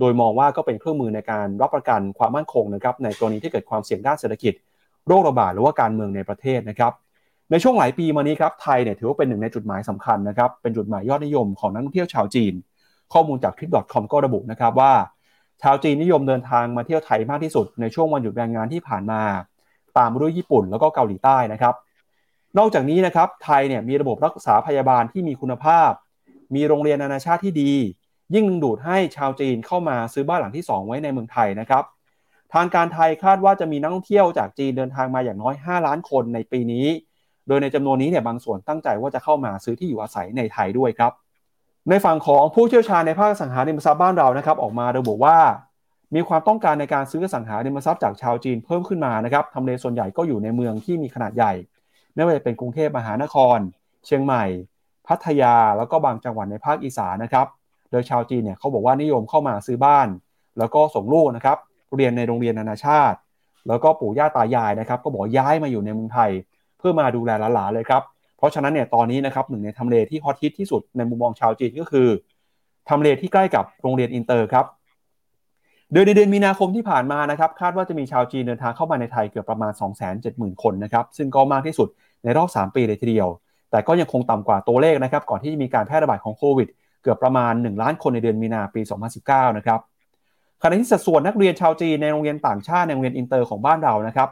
[0.00, 4.54] โดยมองว่าก็เป็นเครื่องมือในการรับประกันความมั่นคงนะครับ ในกรณีที่เกิดความเสี่ยงด้านเศรษฐกิจ
[5.06, 6.92] โรคระบาดหรือว่าการเมืองในประเทศนะครับ
[7.50, 12.54] ในช่วงหลายปีมานี้ครับไทยเนี่ยถือว่าเป็นหนึ่งในจุดหมายสำคัญนะครับ เป็นจุดหมายยอดนิยมของนักท่องเที่ยวชาวจีน
[13.12, 14.92] ข้อมูลจาก trip.com ก็ระบุนะครับว่า
[15.62, 19.22] ชาวจีนนิยมเดินทางมาเที่ยวไทยมากที่สุดในช่วงวันหยุดแรงงานที่ผ่านมา
[19.98, 21.74] ตามด้วยญี่ปุ่นแล้วก็เกาหลีใต้นะครับ
[22.58, 25.90] นอกจากนี้นะครับไทยเนี่ยมีระบบรักษาพยาบาลที่มีคุณภาพ
[26.54, 27.72] มีโรงเรียนนานาชาติที่ดี
[28.34, 31.84] ยิ่งดึงดูดให้ชาวจีนเข้ามาซื้อบ้านหลังที่ 2 ไว้ในเมืองไทยนะครับ
[32.54, 36.86] ทางการไทยคาดว่าจะมีนักท่องเที่ยวจากจีนเดินทางมาอย่างน้อย 5 ล้านคนในปีนี้
[37.48, 41.12] โดยในจำนวนนี้เนี่ยบางส่วนตั้งใจว่าจะเข้ามาซื้อที่อยู่อาศัยในไทยด้วยครับ
[41.88, 45.38] ในฝั่งของผู้เชี่ยวชาญในภาคสังหาริมทรัพย์บ้านเรานะครับ ออกมาระบุว่า
[46.14, 51.52] มีความต้องการในการซื้อสังหาริมทรัพย์จากชาวจีนเพิ่มขึ้นมานะครับทำเลส่วนใหญ่ก็อยู่ในเมืองที่มีขนาดใหญ่
[52.14, 53.58] ไม่ว่าจะเป็นกรุงเทพมหานคร
[54.06, 54.44] เชียงใหม่
[55.06, 57.46] พัทยาแล้วก็บางจังหวัดในภาคอีสานนะครับ
[57.90, 60.08] โดยชาวจีนเนี่ยเขาบอกว่านิยมเข้ามาซื้อบ้าน
[60.58, 61.58] แล้วก็ส่งลูกนะครับ
[61.96, 63.18] เรียนในโรงเรียนนานาชาติ
[63.68, 66.30] แล้วก็ปู่ย่าตายายนะครับ ก็บอกย้ายมาอยู่ในเมืองไทย
[66.78, 68.02] เพื่อมาดูแลหลานๆเลยครับ
[68.42, 72.08] เพราะฉะนั้นเนี่ยตอนนี้นะครับหนึ่งในทำเลที่ฮอตฮิตที่สุดในมุมมองชาวจีนก็คือ
[72.88, 74.66] ทำเลที่ใกล้กับโรงเรียนอินเตอร์ครับ
[75.92, 79.72] โดยในเดือนมีนาคมที่ผ่านมานะครับคาดว่าจะมีชาวจีนเดินทางเข้ามาในไทยเกือบประมาณ
[80.18, 81.88] 270,000 คนนะครับซึ่งก็มากที่สุด
[82.24, 83.28] ในรอบ 3 ปีเลยทีเดียว
[83.70, 86.68] แต่ก็ยังคงต่ำกว่าตัวเลขนะครับก่อนที่จะมีการแพร่ระบาดของโควิด
[87.02, 88.80] เกือบประมาณ 1 ล้านคนในเดือนมีนาปี
[89.18, 89.80] 2019 นะครับ
[90.62, 94.28] ขณะที่สัดส่วนนักเรียนชาวจีนในโรงเรียนต่างชาติในโรงเรียนอินเตอร์ของบ้านเรานะครับ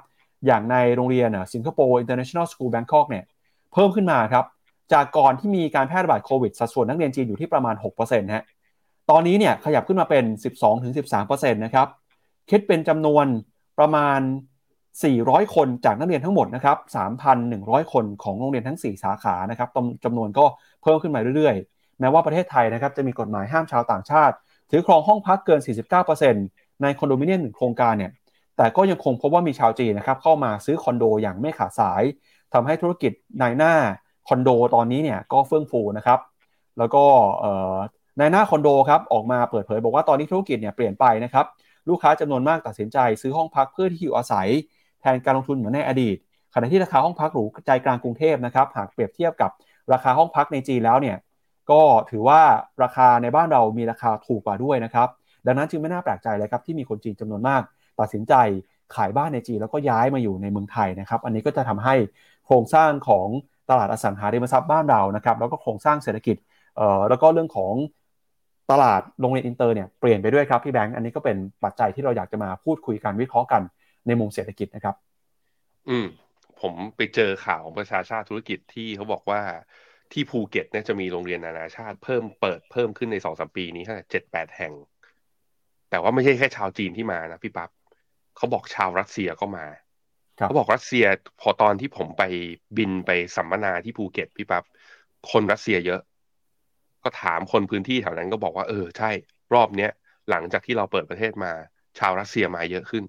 [0.46, 3.24] อย่างในโรงเรียนสิงคโปร์ International School Bangkok เนี่ย
[3.72, 4.44] เพิ่มขึ้นมาครับ
[4.92, 8.44] จากก่อนที่มีการแพร่ระบาดโควิดสัดส่วนนักเรียนจีนอยู่ที่ประมาณ6%ฮะ
[9.10, 10.24] ตอนนี้เนี่ยขยับขึ้นมาเป็น
[10.88, 11.88] 12-13%นะครับ
[12.50, 13.26] คิดเป็นจำนวน
[13.78, 14.20] ประมาณ
[14.86, 16.78] 400 คนจากนักเรียนทั้งหมดนะครับ
[17.34, 19.68] 3,100 คนของโรงเรียนทั้ง 4 สาขานะครับ
[20.04, 20.44] จำนวนก็
[20.82, 24.34] เพิ่มขึ้นมาเรื่อยๆ แม้ว่าประเทศไทยนะครับจะมีกฎหมายห้ามชาวต่างชาติ
[24.70, 25.60] ถือครองห้องพักเกิน
[26.20, 28.12] 49%ในคอนโดมิเนียมหนึ่งโครงการเนี่ย
[28.56, 32.02] แต่ก็ยังคงพบว่ามีชาวจีนนะครับเข้ามาซื้อคอนโดอย่างไม่ขาดสาย
[32.54, 33.72] ทำให้ธุรกิจนายหน้า
[34.28, 36.20] คอนโดตอนนี้เนี่ยก็เฟื่องฟูนะครับ
[36.78, 37.04] แล้วก็
[38.20, 41.46] นายหน้าคอนโดครับออกมาเปิดเผยบอกว่าตอนนี้ธุรกิจเนี่ยเปลี่ยนไปนะครับ
[41.88, 44.48] ลูกค้าจำนวนมากตัดสินใจซื้อห้องพักเพื่อที่อยู่อาศัย
[45.00, 46.16] แทนการลงทุนเหมือนในอดีต
[46.54, 49.50] ขณะที่ราคาห้องพักหรูใจกลางกรุงเทพนะครับหากเปรียบเทียบกับ
[49.92, 51.16] ราคาห้องพักในจีนแล้วเนี่ย
[51.70, 52.40] ก็ถือว่า
[52.82, 55.08] ราคาในบ้านเรามีราคาถูกกว่าด้วยนะครับ
[55.46, 57.62] ดังนั้นจึงไม่น่าแปลกใจเลยครับที่มีคนจีนจำนวนมาก
[58.00, 58.34] ตัดสินใจ
[58.94, 61.94] ขายบ้านในจีนแล้วก็ย้ายมาอยู่ในเมืองไทยนะครับ อันนี้ก็จะทำให้
[62.50, 63.28] ครงสร้างของ
[63.70, 66.36] ตลาดอสังหาริมทรัพย์บ้านเรานะครับแล้วก็โครงสร้างเศรษฐกิจ
[66.76, 67.74] เอ่อแล้วก็เรื่องของ
[68.70, 73.62] ตลาดโรงเรียนอินเตอร์เนี่ยเปลี่ยนไปด้วยครับพี่แบงค์อันนี้ก็เป็นปัจจัยที่เราอยากจะมาพูดคุยกันวิเคราะห์กัน
[74.06, 74.94] ในมุมเศรษฐกิจนะครับ
[75.88, 76.06] อืม
[76.60, 79.40] ผมไปเจอข่าวของประชาชาติธุรกิจที่เขาบอกว่า
[80.12, 84.72] ที่ภูเก็ตเนี่ยจะมีโรงเรียนนานาชาติเพิ่มเปิดเพิ่มขึ้นในสองสามปีนี้เจ็ดแปดแห่ง
[85.90, 87.70] แต่ว่าไม่ใช่แค่ชาวจีนที่มานะพี่ปั๊บ
[88.36, 89.66] เขาบอกชาวรัสเซียก็มา
[90.46, 91.04] เขาบอกรัสเซีย
[91.40, 92.22] พอตอนที่ผมไป
[92.76, 94.64] บินไปสัมมนาที่ภูเก็ตพี่ปั๊บ
[95.30, 96.00] คนรัสเซียเยอะ
[97.04, 99.10] ก็ถามคนพื้นที่แถวนั้นก็บอกว่าเออใช่
[99.54, 99.90] รอบเนี้ย
[100.30, 101.52] หลังจากที่เราเปิดประเทศมา
[101.98, 103.04] ชาวรัสเซียมาเยอะขึ้น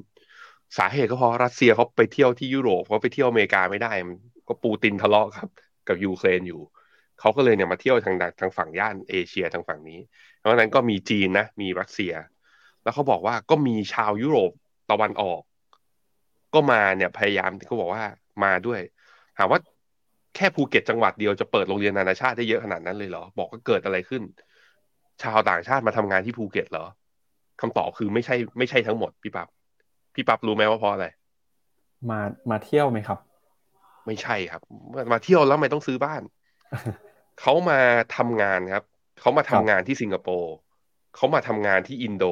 [0.77, 4.15] สาเหตุก็เพราะรัสเซียเขาไปเที่ยวที่ยุโรปเขาไปเที่ยวอเมริกาไม่ได้มัน
[4.47, 5.49] ก็ปูตินทะเลาะครับ
[5.87, 6.61] กับยูเครนอยู่
[7.19, 9.99] เขาก็เลยเนี่ยมาเที่ยวทางทางฝั่งย่านเอเชียทางฝั่งนี้
[10.37, 12.13] เพราะนั้นก็มีจีนนะมีรัสเซีย
[12.83, 14.51] แล้วเขาบอกว่าก็มีชาวยุโรป
[14.91, 15.41] ตะวันออก
[16.53, 18.03] ก็มาเนี่ยพยายามเขาบอกว่า
[18.43, 18.79] มาด้วย
[19.37, 19.59] ถามว่า
[20.35, 24.21] แค่ภูเก็ตจังหวัดเดียวจะเปิดโรงเรียนนานาชาติได้เยอะขนาดนั้นเลยเหรอ บอกว่าเกิดอะไรขึ้น
[25.23, 26.85] ชาวต่างชาติมาทำงานที่ภูเก็ตเหรอ
[27.61, 29.47] คำตอบคือไม่ใช่ไม่ใช่ทั้งหมดพี่ปั๊บ
[30.15, 31.07] พี่ปั๊บรู้ไหมว่าเพราะอะไร
[32.09, 32.19] มา
[32.51, 33.19] มาเที่ยวไหมครับ
[34.05, 34.61] ไม่ใช่ครับ
[35.11, 36.21] มาเที่ยวแล้วไม่ต้องซื้อบ้าน
[37.41, 37.79] เขามา
[38.17, 38.83] ทำงานครับ
[39.19, 40.53] เขามาทำงานที่สิงคโปร์
[41.15, 42.25] เขามาทำงานที่อินโด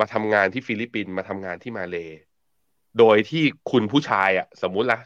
[0.00, 1.96] มาทำงานที่ฟิลิปปินส์มาทำงานที่มาเล
[2.98, 4.98] โดยที่คุณผู้ชายอะสมมุติละ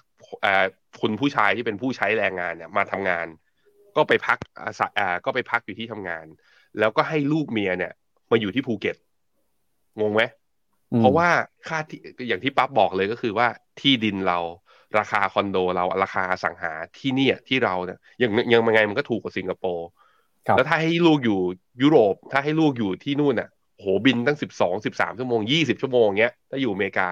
[0.44, 0.64] อ่า
[1.00, 3.26] คุณผู้ชายที่เป็นผู้ใช้แรงงานเนี่ยมาทำงาน
[3.96, 4.38] ก็ไปพัก
[4.98, 6.26] อ่าก็ไปพักอยู่ที่ทำงาน
[6.78, 7.92] แล้วก็ให้ลูกเมียเนี่ย
[8.30, 8.96] มาอยู่ที่ภูเก็ต
[10.00, 10.22] งงไหม
[10.98, 11.28] เพราะว่า
[11.68, 13.48] ค่าที่อย่างที่ปั๊บบอกเลยก็คือว่า
[13.80, 14.38] ที่ดินเรา
[14.98, 19.88] ราคาคอนโดเราราคาสังหาที่เนี่ยที่เราเนี่ยยังยังไงมันก็ถูกกว่าสิงคโปร์
[20.56, 21.38] แล้วถ้าให้ลูกอยู่
[21.82, 27.08] ยุโรป ถ้าให้ลูกอยู่ที่นู่นอะโหบินตั้งสิบสองสิบสามชั่วโมงยี่สิบชั่วโมงเงี้ยถ้าอยู่อเมริกา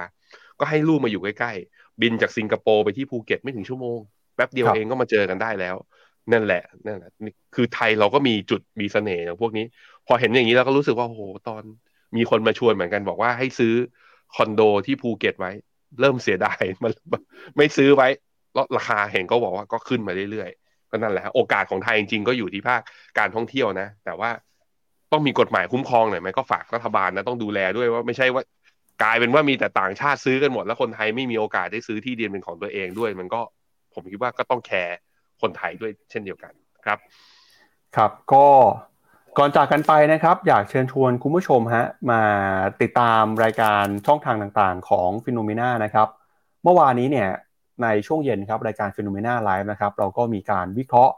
[0.61, 3.99] ก็ให้ลูกมาอยู่ใกล้ๆ บินจากสิงคโปร์ไปที่ภูเก็ตไม่ถึงชั่วโมง
[4.35, 5.77] แป๊บเดียวเองก็มาเจอกันได้แล้ว
[6.33, 7.11] นั่นแหละนั่นแหละ
[7.55, 9.65] คือไทยเราก็มีจุดมีเสน่ห์ของพวกนี้
[10.07, 11.63] พอเห็นอย่างนี้เราก็รู้สึกว่าโหตอน
[12.17, 13.75] มีคนมาชวนเหมือนกันบอกว่าให้ซื้อ
[14.35, 15.53] คอนโดที่ภูเก็ตไว้
[16.01, 16.93] เริ่มเสียดายมัน
[17.57, 18.09] ไม่ซื้อไว้
[18.55, 22.81] แล้วราคาเห็นก็บอกว่าก็ขึ้นมาเรื่อยๆก็นั่นแหละโอกาสของไทยจริงๆก็อยู่ที่ภาค
[23.19, 24.31] การท่องเที่ยวนะ แต่ว่า
[25.13, 28.43] ต้องมีกฎหมายคุ้มครองหน่อยไหมก็ฝากรัฐบาลนะต้องดูแลด้วยว่าไม่ใช่ว่า
[29.03, 33.41] กลายเป็นว่ามีแต่ต่างชาติซื้อกันหมด แล้วคนไทยไม่มีโอกาสได้ซื้อที่ดินเป็นของตัวเองด้วย มันก็
[33.95, 34.97] ผมคิดว่าก็ต้องแคร์
[35.41, 36.53] คนไทยด้วยเช่นเดียวกัน
[36.85, 36.99] ครับ
[37.97, 38.47] ครับก็
[39.39, 42.23] ก่อนจากกันไปนะครับ อยากเชิญชวนคุณผู้ชมฮะมา
[42.83, 46.09] ติดตามรายการช่องทางต่างๆ ของ FINNOMENA นะครับ
[46.63, 47.31] เมื่อวานนี้เนี่ย
[47.83, 51.15] ในช่วงเย็นครับรายการ FINNOMENA Live นะครับ เราก็มีการวิเคราะห์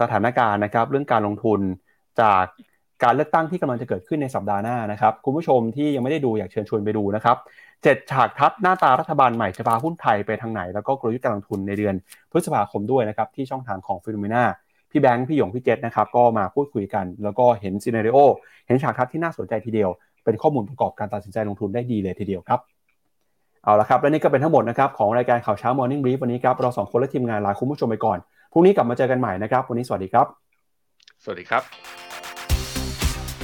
[0.00, 1.60] สถานการณ์นะครับ เรื่องการลงทุน
[2.20, 2.44] จาก
[3.04, 7.36] การเลือกตั้งที่กำลังจะเกิดขึ้นในสัปดาห์หน้านะครับ คุณผู้ชมที่ยังไม่ได้ดูอยากเชิญชวนไปดูนะครับ
[7.82, 11.94] เจ็ดฉากทัดหน้าตารัฐบาลใหม่จะพาหุ้นไทยไปทางไหน แล้วก็กลยุทธ์การลงทุนในเดือน
[12.30, 14.44] พฤษภาคมด้วยนะครับที่ช่องทางของฟิโนเมนา
[14.90, 18.18] พี่แบงค์พี่หยงพี่เจษนะครับก็มาพูดคุยกัน แล้วก็เห็นซีนารีโอ
[18.66, 19.90] เห็นฉากทัศน์ที่น่าสนใจทีเดียว
[20.24, 22.60] เป็นข้อมูลประกอบการตัดสินใจลงทุนได้ดีเลยทีเดียวครับ
[23.64, 28.18] เอาละครับและนี่ก็เป็นทั้งหมดนะครับของรายการข่าวเช้า Morning Brief วันนี้ครับเราสองคนและทีมงานลาคุณผู้ชมไปก่อน
[28.52, 30.26] พรุ่งนี้กลับมาเจอกันใหม่นะครับวันนี้สวัสดีครับ
[31.24, 31.62] สวัสดีครับ